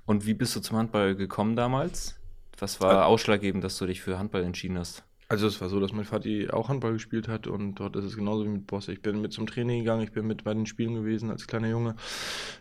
Und 0.04 0.26
wie 0.26 0.34
bist 0.34 0.54
du 0.54 0.60
zum 0.60 0.76
Handball 0.76 1.14
gekommen 1.16 1.56
damals? 1.56 2.20
Was 2.58 2.82
war 2.82 3.06
ausschlaggebend, 3.06 3.64
dass 3.64 3.78
du 3.78 3.86
dich 3.86 4.02
für 4.02 4.18
Handball 4.18 4.44
entschieden 4.44 4.76
hast? 4.76 5.02
Also 5.30 5.46
es 5.46 5.60
war 5.60 5.68
so, 5.68 5.78
dass 5.78 5.92
mein 5.92 6.06
Vati 6.06 6.48
auch 6.48 6.70
Handball 6.70 6.94
gespielt 6.94 7.28
hat 7.28 7.46
und 7.46 7.74
dort 7.74 7.96
ist 7.96 8.04
es 8.04 8.16
genauso 8.16 8.44
wie 8.44 8.48
mit 8.48 8.66
Bosse. 8.66 8.92
Ich 8.92 9.02
bin 9.02 9.20
mit 9.20 9.34
zum 9.34 9.46
Training 9.46 9.80
gegangen, 9.80 10.02
ich 10.02 10.12
bin 10.12 10.26
mit 10.26 10.42
bei 10.42 10.54
den 10.54 10.64
Spielen 10.64 10.94
gewesen 10.94 11.30
als 11.30 11.46
kleiner 11.46 11.68
Junge. 11.68 11.96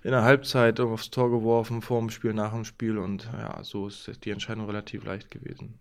In 0.04 0.12
der 0.12 0.24
Halbzeit 0.24 0.82
aufs 0.82 1.10
Tor 1.10 1.32
geworfen, 1.32 1.82
vor 1.82 2.02
dem 2.02 2.10
Spiel, 2.10 2.34
nach 2.34 2.52
dem 2.52 2.66
Spiel 2.66 2.98
und 2.98 3.30
ja, 3.32 3.64
so 3.64 3.88
ist 3.88 4.26
die 4.26 4.32
Entscheidung 4.32 4.66
relativ 4.66 5.06
leicht 5.06 5.32
gewesen. 5.32 5.80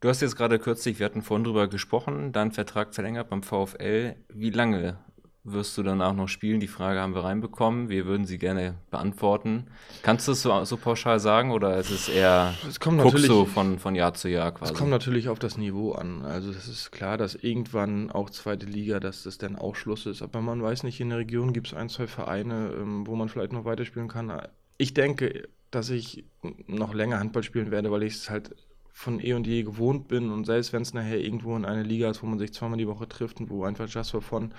Du 0.00 0.08
hast 0.08 0.22
jetzt 0.22 0.36
gerade 0.36 0.58
kürzlich, 0.58 1.00
wir 1.00 1.06
hatten 1.06 1.20
vorhin 1.20 1.44
drüber 1.44 1.68
gesprochen, 1.68 2.32
deinen 2.32 2.52
Vertrag 2.52 2.94
verlängert 2.94 3.28
beim 3.28 3.42
VfL. 3.42 4.14
Wie 4.28 4.50
lange 4.50 4.98
wirst 5.44 5.76
du 5.78 5.82
danach 5.82 6.12
noch 6.12 6.28
spielen? 6.28 6.60
Die 6.60 6.68
Frage 6.68 7.00
haben 7.00 7.14
wir 7.14 7.24
reinbekommen. 7.24 7.88
Wir 7.88 8.06
würden 8.06 8.26
sie 8.26 8.38
gerne 8.38 8.74
beantworten. 8.90 9.66
Kannst 10.02 10.28
du 10.28 10.32
es 10.32 10.42
so, 10.42 10.64
so 10.64 10.76
pauschal 10.76 11.20
sagen 11.20 11.50
oder 11.50 11.76
ist 11.78 11.90
es 11.90 12.08
eher 12.08 12.54
es 12.68 12.80
kommt 12.80 12.98
natürlich, 12.98 13.26
so 13.26 13.44
von, 13.44 13.78
von 13.78 13.94
Jahr 13.94 14.14
zu 14.14 14.28
Jahr 14.28 14.52
quasi? 14.52 14.72
Es 14.72 14.78
kommt 14.78 14.90
natürlich 14.90 15.28
auf 15.28 15.38
das 15.38 15.56
Niveau 15.56 15.92
an. 15.92 16.24
Also 16.24 16.50
es 16.50 16.68
ist 16.68 16.90
klar, 16.90 17.16
dass 17.16 17.34
irgendwann 17.34 18.10
auch 18.10 18.30
zweite 18.30 18.66
Liga, 18.66 19.00
dass 19.00 19.22
das 19.22 19.38
dann 19.38 19.56
auch 19.56 19.76
Schluss 19.76 20.06
ist. 20.06 20.22
Aber 20.22 20.40
man 20.40 20.62
weiß 20.62 20.82
nicht, 20.82 21.00
in 21.00 21.10
der 21.10 21.18
Region 21.18 21.52
gibt 21.52 21.68
es 21.68 21.74
ein, 21.74 21.88
zwei 21.88 22.06
Vereine, 22.06 22.72
ähm, 22.78 23.06
wo 23.06 23.14
man 23.14 23.28
vielleicht 23.28 23.52
noch 23.52 23.64
weiterspielen 23.64 24.08
kann. 24.08 24.32
Ich 24.76 24.94
denke, 24.94 25.48
dass 25.70 25.90
ich 25.90 26.24
noch 26.66 26.94
länger 26.94 27.18
Handball 27.18 27.42
spielen 27.42 27.70
werde, 27.70 27.90
weil 27.90 28.02
ich 28.02 28.14
es 28.14 28.30
halt 28.30 28.54
von 28.98 29.24
eh 29.24 29.32
und 29.32 29.46
je 29.46 29.62
gewohnt 29.62 30.08
bin 30.08 30.32
und 30.32 30.44
selbst 30.44 30.72
wenn 30.72 30.82
es 30.82 30.92
nachher 30.92 31.20
irgendwo 31.20 31.54
in 31.54 31.64
eine 31.64 31.84
Liga 31.84 32.10
ist, 32.10 32.20
wo 32.20 32.26
man 32.26 32.40
sich 32.40 32.52
zweimal 32.52 32.78
die 32.78 32.88
Woche 32.88 33.08
trifft 33.08 33.38
und 33.38 33.48
wo 33.48 33.62
einfach 33.62 33.88
for 33.88 34.20
Fun 34.20 34.52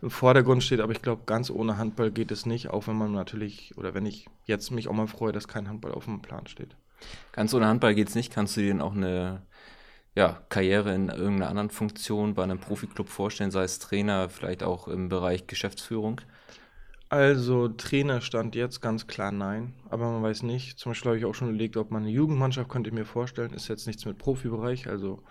im 0.00 0.10
Vordergrund 0.10 0.62
steht, 0.62 0.78
aber 0.78 0.92
ich 0.92 1.02
glaube, 1.02 1.22
ganz 1.26 1.50
ohne 1.50 1.76
Handball 1.76 2.12
geht 2.12 2.30
es 2.30 2.46
nicht, 2.46 2.68
auch 2.70 2.86
wenn 2.86 2.94
man 2.94 3.10
natürlich, 3.10 3.76
oder 3.76 3.92
wenn 3.92 4.06
ich 4.06 4.28
jetzt 4.44 4.70
mich 4.70 4.86
auch 4.86 4.92
mal 4.92 5.08
freue, 5.08 5.32
dass 5.32 5.48
kein 5.48 5.68
Handball 5.68 5.90
auf 5.90 6.04
dem 6.04 6.22
Plan 6.22 6.46
steht. 6.46 6.76
Ganz 7.32 7.52
ohne 7.52 7.66
Handball 7.66 7.96
geht 7.96 8.08
es 8.08 8.14
nicht, 8.14 8.32
kannst 8.32 8.56
du 8.56 8.60
dir 8.60 8.68
denn 8.68 8.80
auch 8.80 8.94
eine 8.94 9.42
ja, 10.14 10.40
Karriere 10.50 10.94
in 10.94 11.08
irgendeiner 11.08 11.48
anderen 11.48 11.70
Funktion 11.70 12.34
bei 12.34 12.44
einem 12.44 12.60
Profiklub 12.60 13.08
vorstellen, 13.08 13.50
sei 13.50 13.64
es 13.64 13.80
Trainer, 13.80 14.28
vielleicht 14.28 14.62
auch 14.62 14.86
im 14.86 15.08
Bereich 15.08 15.48
Geschäftsführung? 15.48 16.20
Also 17.10 17.66
Trainer 17.66 18.20
stand 18.20 18.54
jetzt 18.54 18.80
ganz 18.80 19.08
klar 19.08 19.32
nein, 19.32 19.74
aber 19.90 20.12
man 20.12 20.22
weiß 20.22 20.44
nicht. 20.44 20.78
Zum 20.78 20.90
Beispiel 20.90 21.08
habe 21.10 21.18
ich 21.18 21.24
auch 21.24 21.34
schon 21.34 21.48
überlegt, 21.48 21.76
ob 21.76 21.90
man 21.90 22.02
eine 22.02 22.12
Jugendmannschaft 22.12 22.70
könnte 22.70 22.88
ich 22.88 22.94
mir 22.94 23.04
vorstellen. 23.04 23.52
Ist 23.52 23.68
jetzt 23.68 23.88
nichts 23.88 24.04
mit 24.06 24.16
Profibereich, 24.16 24.88
also 24.88 25.22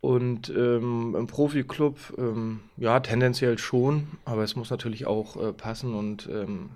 und 0.00 0.48
ähm, 0.50 1.14
im 1.16 1.26
Profiklub, 1.26 2.14
ähm, 2.18 2.60
ja, 2.76 3.00
tendenziell 3.00 3.58
schon, 3.58 4.08
aber 4.24 4.42
es 4.42 4.56
muss 4.56 4.70
natürlich 4.70 5.06
auch 5.06 5.36
äh, 5.36 5.52
passen 5.52 5.94
und 5.94 6.28
ähm, 6.32 6.70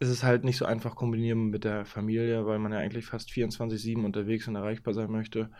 es 0.00 0.08
ist 0.08 0.22
halt 0.22 0.44
nicht 0.44 0.56
so 0.56 0.64
einfach 0.64 0.94
kombinieren 0.94 1.50
mit 1.50 1.64
der 1.64 1.84
Familie, 1.84 2.46
weil 2.46 2.60
man 2.60 2.72
ja 2.72 2.78
eigentlich 2.78 3.06
fast 3.06 3.30
24-7 3.30 4.04
unterwegs 4.04 4.46
und 4.48 4.54
erreichbar 4.54 4.94
sein 4.94 5.10
möchte. 5.10 5.50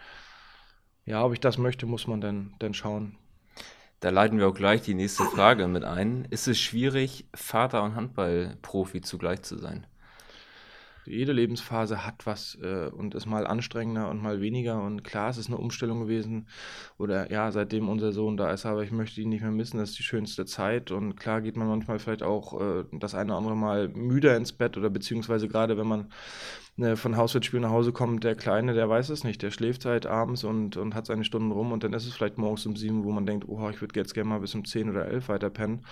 Ja, 1.05 1.25
ob 1.25 1.33
ich 1.33 1.41
das 1.41 1.59
möchte, 1.59 1.87
muss 1.87 2.07
man 2.07 2.21
dann, 2.21 2.55
dann 2.61 2.75
schauen. 2.75 3.17
Da 4.00 4.11
leiten 4.11 4.38
wir 4.38 4.47
auch 4.47 4.55
gleich 4.55 4.83
die 4.83 4.95
nächste 4.95 5.25
Frage 5.25 5.67
mit 5.67 5.83
ein. 5.83 6.25
Ist 6.31 6.47
es 6.47 6.59
schwierig, 6.59 7.26
Vater 7.35 7.83
und 7.83 7.97
Handballprofi 7.97 9.00
zugleich 9.00 9.43
zu 9.43 9.59
sein? 9.59 9.88
Jede 11.05 11.33
Lebensphase 11.33 12.07
hat 12.07 12.26
was 12.26 12.57
äh, 12.62 12.88
und 12.88 13.14
ist 13.14 13.26
mal 13.26 13.47
anstrengender 13.47 14.09
und 14.09 14.23
mal 14.23 14.40
weniger. 14.40 14.81
Und 14.83 15.02
klar, 15.02 15.31
es 15.31 15.38
ist 15.38 15.49
eine 15.49 15.57
Umstellung 15.57 16.00
gewesen. 16.00 16.47
Oder 16.97 17.33
ja, 17.33 17.50
seitdem 17.50 17.88
unser 17.88 18.12
Sohn 18.12 18.37
da 18.37 18.52
ist, 18.52 18.67
aber 18.67 18.85
ich 18.85 18.93
möchte 18.93 19.21
ihn 19.21 19.31
nicht 19.31 19.40
mehr 19.40 19.50
missen. 19.50 19.78
Das 19.78 19.90
ist 19.90 19.99
die 19.99 20.05
schönste 20.05 20.45
Zeit. 20.45 20.93
Und 20.93 21.17
klar 21.17 21.40
geht 21.40 21.57
man 21.57 21.67
manchmal 21.67 21.99
vielleicht 21.99 22.23
auch 22.23 22.61
äh, 22.61 22.85
das 22.93 23.14
eine 23.14 23.33
oder 23.33 23.38
andere 23.38 23.57
Mal 23.57 23.88
müder 23.88 24.37
ins 24.37 24.52
Bett 24.52 24.76
oder 24.76 24.90
beziehungsweise 24.90 25.49
gerade 25.49 25.76
wenn 25.76 25.88
man 25.88 26.12
ne, 26.79 26.97
von 26.97 27.17
Hauswärtsspiel 27.17 27.61
nach 27.61 27.71
Hause 27.71 27.93
kommt, 27.93 28.25
der 28.25 28.35
Kleine, 28.35 28.73
der 28.73 28.89
weiß 28.89 29.11
es 29.11 29.25
nicht. 29.25 29.43
Der 29.43 29.51
schläft 29.51 29.85
halt 29.85 30.07
abends 30.07 30.45
und, 30.45 30.77
und 30.77 30.95
hat 30.95 31.07
seine 31.07 31.25
Stunden 31.25 31.51
rum 31.51 31.73
und 31.73 31.85
dann 31.85 31.93
ist 31.93 32.07
es 32.07 32.15
vielleicht 32.15 32.39
morgens 32.39 32.65
um 32.67 32.77
sieben, 32.77 33.05
wo 33.05 33.13
man 33.13 33.27
denkt, 33.27 33.47
oh, 33.49 33.69
ich 33.69 33.81
würde 33.81 33.99
jetzt 33.99 34.15
gerne 34.15 34.31
mal 34.31 34.41
bis 34.41 34.55
um 34.55 34.65
zehn 34.65 34.89
oder 34.89 35.07
elf 35.07 35.29
weiter 35.29 35.51
pennen. 35.51 35.85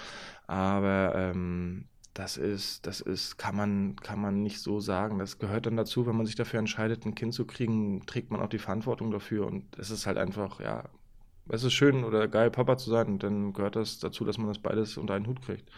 Aber 0.46 1.12
ähm, 1.14 1.86
das 2.14 2.36
ist, 2.38 2.86
das 2.86 3.00
ist, 3.00 3.36
kann 3.36 3.56
man, 3.56 3.96
kann 3.96 4.20
man 4.20 4.42
nicht 4.42 4.60
so 4.60 4.80
sagen. 4.80 5.18
Das 5.18 5.38
gehört 5.38 5.66
dann 5.66 5.76
dazu, 5.76 6.06
wenn 6.06 6.16
man 6.16 6.24
sich 6.26 6.36
dafür 6.36 6.60
entscheidet, 6.60 7.04
ein 7.04 7.14
Kind 7.14 7.34
zu 7.34 7.44
kriegen, 7.46 8.06
trägt 8.06 8.30
man 8.30 8.40
auch 8.40 8.48
die 8.48 8.58
Verantwortung 8.58 9.10
dafür 9.10 9.46
und 9.46 9.78
es 9.78 9.90
ist 9.90 10.06
halt 10.06 10.16
einfach, 10.16 10.60
ja, 10.60 10.84
es 11.48 11.62
ist 11.62 11.74
schön 11.74 12.04
oder 12.04 12.26
geil, 12.26 12.50
Papa 12.50 12.76
zu 12.76 12.90
sein 12.90 13.08
und 13.08 13.22
dann 13.22 13.52
gehört 13.52 13.76
das 13.76 13.98
dazu, 13.98 14.24
dass 14.24 14.38
man 14.38 14.48
das 14.48 14.58
beides 14.58 14.96
unter 14.96 15.14
einen 15.14 15.26
Hut 15.26 15.42
kriegt. 15.42 15.70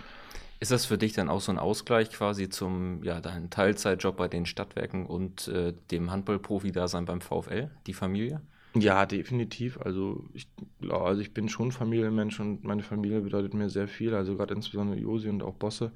Ist 0.61 0.73
das 0.73 0.87
für 0.87 0.99
dich 0.99 1.13
dann 1.13 1.29
auch 1.29 1.41
so 1.41 1.53
ein 1.53 1.59
Ausgleich 1.59 2.11
quasi 2.11 2.49
zum, 2.49 3.03
ja, 3.05 3.21
deinem 3.21 3.49
Teilzeitjob 3.49 4.17
bei 4.17 4.29
den 4.29 4.45
Stadtwerken 4.45 5.07
und 5.07 5.49
äh, 5.49 5.73
dem 5.91 6.11
Handballprofi-Dasein 6.11 7.05
beim 7.05 7.21
VfL, 7.21 7.71
die 7.87 7.95
Familie? 7.95 8.41
Ja, 8.75 9.07
definitiv. 9.07 9.79
Also 9.81 10.25
ich, 10.35 10.49
also 10.91 11.21
ich 11.21 11.33
bin 11.33 11.49
schon 11.49 11.73
Familienmensch 11.73 12.41
und 12.41 12.65
meine 12.65 12.83
Familie 12.83 13.21
bedeutet 13.21 13.55
mir 13.55 13.71
sehr 13.71 13.89
viel. 13.89 14.15
Also 14.15 14.37
gerade 14.37 14.55
insbesondere 14.55 14.99
Josi 14.99 15.29
und 15.29 15.43
auch 15.43 15.55
Bosse. 15.55 15.93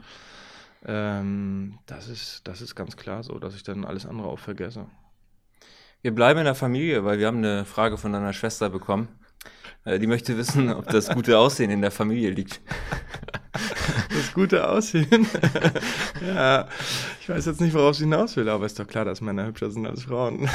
Ähm, 0.85 1.79
das, 1.87 2.09
ist, 2.09 2.43
das 2.45 2.61
ist 2.61 2.75
ganz 2.75 2.97
klar 2.97 3.23
so, 3.23 3.39
dass 3.39 3.55
ich 3.55 3.63
dann 3.63 3.85
alles 3.85 4.07
andere 4.07 4.29
auch 4.29 4.39
vergesse. 4.39 4.87
Wir 6.03 6.13
bleiben 6.13 6.41
in 6.41 6.45
der 6.45 6.55
Familie, 6.55 7.05
weil 7.05 7.19
wir 7.19 7.27
haben 7.27 7.39
eine 7.39 7.65
Frage 7.65 7.99
von 7.99 8.13
deiner 8.13 8.33
Schwester 8.33 8.71
bekommen. 8.71 9.09
Äh, 9.85 9.99
die 9.99 10.07
möchte 10.07 10.37
wissen, 10.37 10.73
ob 10.73 10.87
das 10.89 11.11
gute 11.11 11.39
Aussehen 11.39 11.71
in 11.71 11.81
der 11.81 11.91
Familie 11.91 12.31
liegt. 12.31 12.61
Das 14.15 14.35
gute 14.35 14.69
Aussehen. 14.69 15.27
ja, 16.27 16.69
ich 17.21 17.29
weiß 17.29 17.47
jetzt 17.47 17.61
nicht, 17.61 17.75
worauf 17.75 17.97
sie 17.97 18.05
hinaus 18.05 18.37
will, 18.37 18.49
aber 18.49 18.67
ist 18.67 18.79
doch 18.79 18.87
klar, 18.87 19.05
dass 19.05 19.21
Männer 19.21 19.47
hübscher 19.47 19.71
sind 19.71 19.87
als 19.87 20.05
Frauen. 20.05 20.49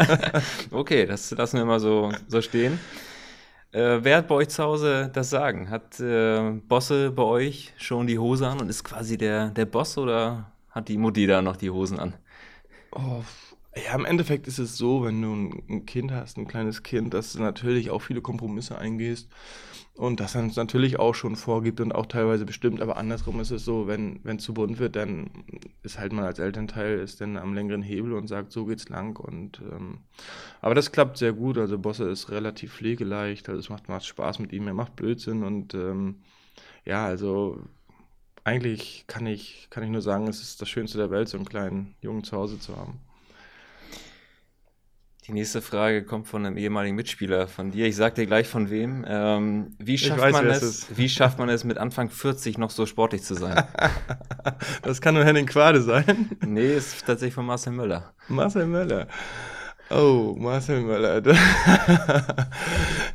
okay, 0.70 1.06
das 1.06 1.30
lassen 1.30 1.58
wir 1.58 1.64
mal 1.64 1.80
so, 1.80 2.12
so 2.26 2.40
stehen. 2.42 2.78
Äh, 3.72 3.98
wer 4.02 4.18
hat 4.18 4.28
bei 4.28 4.34
euch 4.34 4.48
zu 4.48 4.62
Hause 4.62 5.10
das 5.12 5.30
Sagen? 5.30 5.70
Hat 5.70 6.00
äh, 6.00 6.52
Bosse 6.68 7.12
bei 7.12 7.22
euch 7.22 7.72
schon 7.76 8.06
die 8.06 8.18
Hose 8.18 8.48
an 8.48 8.60
und 8.60 8.68
ist 8.68 8.82
quasi 8.82 9.16
der, 9.16 9.50
der 9.50 9.66
Boss 9.66 9.96
oder 9.96 10.50
hat 10.70 10.88
die 10.88 10.98
Mutti 10.98 11.26
da 11.26 11.42
noch 11.42 11.56
die 11.56 11.70
Hosen 11.70 12.00
an? 12.00 12.14
Oh, 12.92 13.22
ja, 13.76 13.94
im 13.94 14.04
Endeffekt 14.04 14.48
ist 14.48 14.58
es 14.58 14.76
so, 14.76 15.04
wenn 15.04 15.22
du 15.22 15.32
ein 15.68 15.86
Kind 15.86 16.10
hast, 16.10 16.36
ein 16.36 16.48
kleines 16.48 16.82
Kind, 16.82 17.14
dass 17.14 17.34
du 17.34 17.42
natürlich 17.42 17.90
auch 17.90 18.02
viele 18.02 18.20
Kompromisse 18.20 18.76
eingehst 18.76 19.28
und 20.00 20.18
das 20.18 20.32
dann 20.32 20.50
natürlich 20.56 20.98
auch 20.98 21.14
schon 21.14 21.36
vorgibt 21.36 21.78
und 21.78 21.94
auch 21.94 22.06
teilweise 22.06 22.46
bestimmt. 22.46 22.80
Aber 22.80 22.96
andersrum 22.96 23.38
ist 23.38 23.50
es 23.50 23.66
so, 23.66 23.86
wenn 23.86 24.18
es 24.24 24.42
zu 24.42 24.54
bunt 24.54 24.78
wird, 24.78 24.96
dann 24.96 25.28
ist 25.82 25.98
halt 25.98 26.14
man 26.14 26.24
als 26.24 26.38
Elternteil 26.38 27.00
ist 27.00 27.20
dann 27.20 27.36
am 27.36 27.52
längeren 27.52 27.82
Hebel 27.82 28.14
und 28.14 28.26
sagt, 28.26 28.50
so 28.50 28.64
geht's 28.64 28.88
lang. 28.88 29.18
Und 29.18 29.60
ähm, 29.60 29.98
aber 30.62 30.74
das 30.74 30.90
klappt 30.90 31.18
sehr 31.18 31.34
gut. 31.34 31.58
Also 31.58 31.78
Bosse 31.78 32.08
ist 32.08 32.30
relativ 32.30 32.72
pflegeleicht, 32.72 33.50
also 33.50 33.60
es 33.60 33.68
macht, 33.68 33.90
macht 33.90 34.06
Spaß 34.06 34.38
mit 34.38 34.54
ihm, 34.54 34.66
er 34.68 34.72
macht 34.72 34.96
Blödsinn 34.96 35.44
und 35.44 35.74
ähm, 35.74 36.22
ja, 36.86 37.04
also 37.04 37.62
eigentlich 38.42 39.04
kann 39.06 39.26
ich, 39.26 39.68
kann 39.68 39.82
ich 39.82 39.90
nur 39.90 40.00
sagen, 40.00 40.28
es 40.28 40.40
ist 40.40 40.62
das 40.62 40.70
Schönste 40.70 40.96
der 40.96 41.10
Welt, 41.10 41.28
so 41.28 41.36
einen 41.36 41.46
kleinen 41.46 41.94
Jungen 42.00 42.24
zu 42.24 42.38
Hause 42.38 42.58
zu 42.58 42.74
haben. 42.74 43.00
Die 45.26 45.32
nächste 45.32 45.60
Frage 45.60 46.02
kommt 46.02 46.28
von 46.28 46.46
einem 46.46 46.56
ehemaligen 46.56 46.96
Mitspieler 46.96 47.46
von 47.46 47.70
dir. 47.70 47.86
Ich 47.86 47.96
sag 47.96 48.14
dir 48.14 48.26
gleich 48.26 48.48
von 48.48 48.70
wem. 48.70 49.04
Ähm, 49.06 49.76
wie, 49.78 49.98
schafft 49.98 50.20
weiß, 50.20 50.32
man 50.32 50.46
es, 50.46 50.86
wie 50.96 51.10
schafft 51.10 51.38
man 51.38 51.50
es, 51.50 51.62
mit 51.62 51.76
Anfang 51.76 52.08
40 52.08 52.56
noch 52.56 52.70
so 52.70 52.86
sportlich 52.86 53.22
zu 53.22 53.34
sein? 53.34 53.62
das 54.82 55.02
kann 55.02 55.14
nur 55.14 55.24
Henning 55.24 55.46
Quade 55.46 55.82
sein. 55.82 56.30
Nee, 56.44 56.74
ist 56.74 57.04
tatsächlich 57.04 57.34
von 57.34 57.44
Marcel 57.44 57.74
Möller. 57.74 58.14
Marcel 58.28 58.66
Möller. 58.66 59.08
Oh, 59.90 60.36
Marcel 60.38 60.80
Möller. 60.80 61.22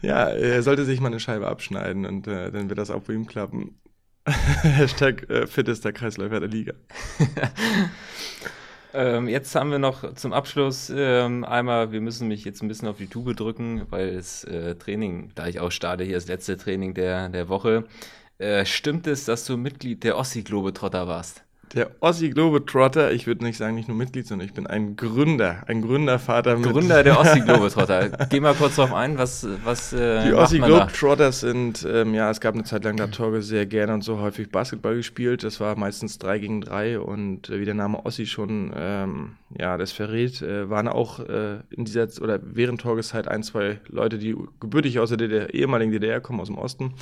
ja, 0.01 0.29
er 0.29 0.61
sollte 0.61 0.85
sich 0.85 1.01
mal 1.01 1.07
eine 1.07 1.19
Scheibe 1.19 1.47
abschneiden 1.47 2.05
und 2.05 2.27
äh, 2.27 2.51
dann 2.51 2.69
wird 2.69 2.77
das 2.77 2.91
auch 2.91 3.01
bei 3.01 3.13
ihm 3.13 3.25
klappen. 3.25 3.79
Hashtag 4.27 5.27
äh, 5.29 5.47
fittester 5.47 5.91
Kreisläufer 5.91 6.39
der 6.39 6.49
Liga. 6.49 6.73
Ähm, 8.95 9.27
jetzt 9.27 9.55
haben 9.55 9.71
wir 9.71 9.79
noch 9.79 10.15
zum 10.15 10.33
Abschluss 10.33 10.91
ähm, 10.95 11.43
einmal, 11.43 11.91
wir 11.91 12.01
müssen 12.01 12.27
mich 12.27 12.43
jetzt 12.45 12.61
ein 12.61 12.67
bisschen 12.67 12.87
auf 12.87 12.97
die 12.97 13.07
Tube 13.07 13.35
drücken, 13.35 13.85
weil 13.91 14.15
das 14.15 14.43
äh, 14.45 14.75
Training, 14.75 15.31
da 15.35 15.47
ich 15.47 15.59
auch 15.59 15.71
starte, 15.71 16.03
hier 16.03 16.15
das 16.15 16.27
letzte 16.27 16.57
Training 16.57 16.93
der, 16.93 17.29
der 17.29 17.47
Woche. 17.49 17.85
Äh, 18.37 18.65
stimmt 18.65 19.07
es, 19.07 19.25
dass 19.25 19.45
du 19.45 19.57
Mitglied 19.57 20.03
der 20.03 20.17
Ossi 20.17 20.43
Globetrotter 20.43 21.07
warst? 21.07 21.44
Der 21.73 21.91
Ossi 21.99 22.29
Globetrotter, 22.29 23.11
ich 23.11 23.27
würde 23.27 23.43
nicht 23.43 23.57
sagen, 23.57 23.75
nicht 23.75 23.87
nur 23.87 23.97
Mitglied, 23.97 24.27
sondern 24.27 24.47
ich 24.47 24.53
bin 24.53 24.67
ein 24.67 24.95
Gründer, 24.95 25.63
ein 25.67 25.81
Gründervater. 25.81 26.57
Mit 26.57 26.71
Gründer 26.71 27.03
der 27.03 27.19
Ossi 27.19 27.39
Globetrotter. 27.45 28.27
Geh 28.29 28.39
mal 28.39 28.53
kurz 28.53 28.75
drauf 28.75 28.93
ein, 28.93 29.17
was. 29.17 29.47
was 29.63 29.91
äh, 29.91 30.27
Die 30.27 30.33
Ossi 30.33 30.59
Globetrotters 30.59 31.41
sind, 31.41 31.85
ähm, 31.89 32.13
ja, 32.13 32.29
es 32.29 32.39
gab 32.39 32.53
eine 32.53 32.63
Zeit 32.63 32.83
lang, 32.83 32.97
da 32.97 33.07
Torge 33.07 33.41
sehr 33.41 33.65
gerne 33.65 33.93
und 33.93 34.03
so 34.03 34.19
häufig 34.19 34.49
Basketball 34.49 34.95
gespielt. 34.95 35.43
Das 35.43 35.59
war 35.59 35.75
meistens 35.75 36.17
3 36.19 36.39
gegen 36.39 36.61
3 36.61 36.99
und 36.99 37.49
äh, 37.49 37.59
wie 37.59 37.65
der 37.65 37.73
Name 37.73 38.05
Ossi 38.05 38.25
schon, 38.25 38.71
ähm, 38.75 39.33
ja, 39.57 39.77
das 39.77 39.91
verrät, 39.91 40.41
äh, 40.41 40.69
waren 40.69 40.87
auch 40.87 41.19
äh, 41.19 41.59
in 41.71 41.85
dieser, 41.85 42.07
oder 42.21 42.39
während 42.43 42.81
Torges 42.81 43.09
Zeit 43.09 43.27
ein, 43.27 43.43
zwei 43.43 43.79
Leute, 43.87 44.17
die 44.17 44.35
gebürtig 44.59 44.99
aus 44.99 45.09
der 45.09 45.17
DDR, 45.17 45.53
ehemaligen 45.53 45.91
DDR 45.91 46.21
kommen, 46.21 46.39
aus 46.39 46.47
dem 46.47 46.57
Osten. 46.57 46.93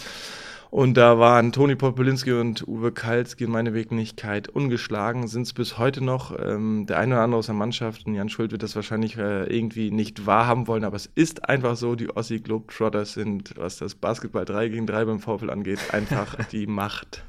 Und 0.74 0.96
da 0.96 1.20
waren 1.20 1.52
Toni 1.52 1.76
Popolinski 1.76 2.32
und 2.32 2.68
Uwe 2.68 2.92
Kalski 2.92 3.44
in 3.44 3.52
meiner 3.52 3.76
Wenigkeit 3.76 4.50
ungeschlagen, 4.50 5.28
sind 5.28 5.44
es 5.44 5.54
bis 5.54 5.78
heute 5.78 6.04
noch. 6.04 6.36
Ähm, 6.36 6.88
der 6.88 6.98
eine 6.98 7.14
oder 7.14 7.24
andere 7.24 7.38
aus 7.38 7.46
der 7.46 7.54
Mannschaft, 7.54 8.08
und 8.08 8.16
Jan 8.16 8.28
Schuld 8.28 8.52
wird 8.52 8.64
das 8.64 8.76
wahrscheinlich 8.76 9.16
äh, 9.16 9.44
irgendwie 9.56 9.92
nicht 9.92 10.26
wahrhaben 10.26 10.66
wollen, 10.66 10.84
aber 10.84 10.96
es 10.96 11.12
ist 11.14 11.48
einfach 11.48 11.76
so, 11.76 11.94
die 11.94 12.10
Ossi 12.10 12.40
Globetrotters 12.40 13.14
sind, 13.14 13.54
was 13.56 13.78
das 13.78 13.94
Basketball 13.94 14.46
3 14.46 14.70
gegen 14.70 14.88
3 14.88 15.06
beim 15.06 15.20
VfL 15.20 15.52
angeht, 15.52 15.78
einfach 15.92 16.44
die 16.52 16.66
Macht. 16.66 17.24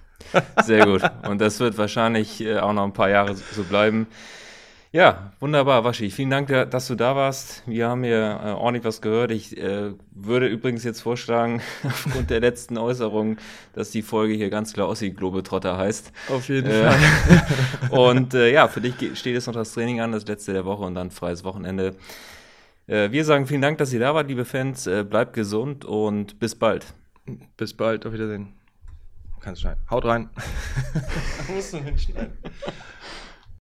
Sehr 0.63 0.87
gut. 0.87 1.03
Und 1.29 1.39
das 1.43 1.61
wird 1.61 1.77
wahrscheinlich 1.77 2.41
äh, 2.41 2.61
auch 2.61 2.73
noch 2.73 2.85
ein 2.85 2.95
paar 2.95 3.11
Jahre 3.11 3.35
so 3.35 3.63
bleiben. 3.65 4.07
Ja, 4.95 5.33
wunderbar, 5.41 5.83
Waschi. 5.83 6.09
Vielen 6.09 6.31
Dank, 6.31 6.47
dass 6.47 6.87
du 6.87 6.95
da 6.95 7.17
warst. 7.17 7.65
Wir 7.67 7.89
haben 7.89 8.05
hier 8.05 8.41
äh, 8.45 8.51
ordentlich 8.51 8.85
was 8.85 9.03
gehört. 9.03 9.33
Ich 9.33 9.59
äh, 9.59 9.91
würde 10.13 10.47
übrigens 10.47 10.85
jetzt 10.85 11.01
vorschlagen, 11.01 11.61
aufgrund 11.83 12.31
der 12.31 12.39
letzten 12.39 12.79
Äußerung, 12.79 13.39
dass 13.73 13.91
die 13.91 14.03
Folge 14.03 14.35
hier 14.35 14.51
ganz 14.51 14.73
klar 14.73 14.89
Ossi 14.89 15.11
Globetrotter 15.11 15.77
heißt. 15.77 16.13
Auf 16.29 16.49
jeden 16.49 16.71
äh, 16.71 16.89
Fall. 16.89 17.91
und 17.91 18.35
äh, 18.35 18.53
ja, 18.53 18.69
für 18.69 18.81
dich 18.81 18.95
steht 19.19 19.35
jetzt 19.35 19.49
noch 19.49 19.55
das 19.55 19.75
Training 19.75 20.01
an, 20.01 20.13
das 20.13 20.29
letzte 20.29 20.53
der 20.53 20.65
Woche 20.65 20.85
und 20.85 20.95
dann 20.95 21.11
freies 21.11 21.43
Wochenende. 21.43 21.97
Äh, 22.87 23.11
wir 23.11 23.25
sagen 23.25 23.49
vielen 23.49 23.63
Dank, 23.63 23.79
dass 23.79 23.93
ihr 23.93 23.99
da 23.99 24.15
wart, 24.15 24.29
liebe 24.29 24.45
Fans. 24.45 24.87
Äh, 24.87 25.03
bleibt 25.03 25.33
gesund 25.33 25.85
und 25.85 26.39
bis 26.39 26.55
bald. 26.55 26.87
Bis 27.57 27.75
bald, 27.75 28.07
auf 28.07 28.13
Wiedersehen. 28.13 28.53
Kannst 29.41 29.63
schneiden. 29.63 29.81
Haut 29.91 30.05
rein. 30.05 30.31
Musst 31.53 31.73
du 31.73 31.79
hinschneiden. 31.79 32.39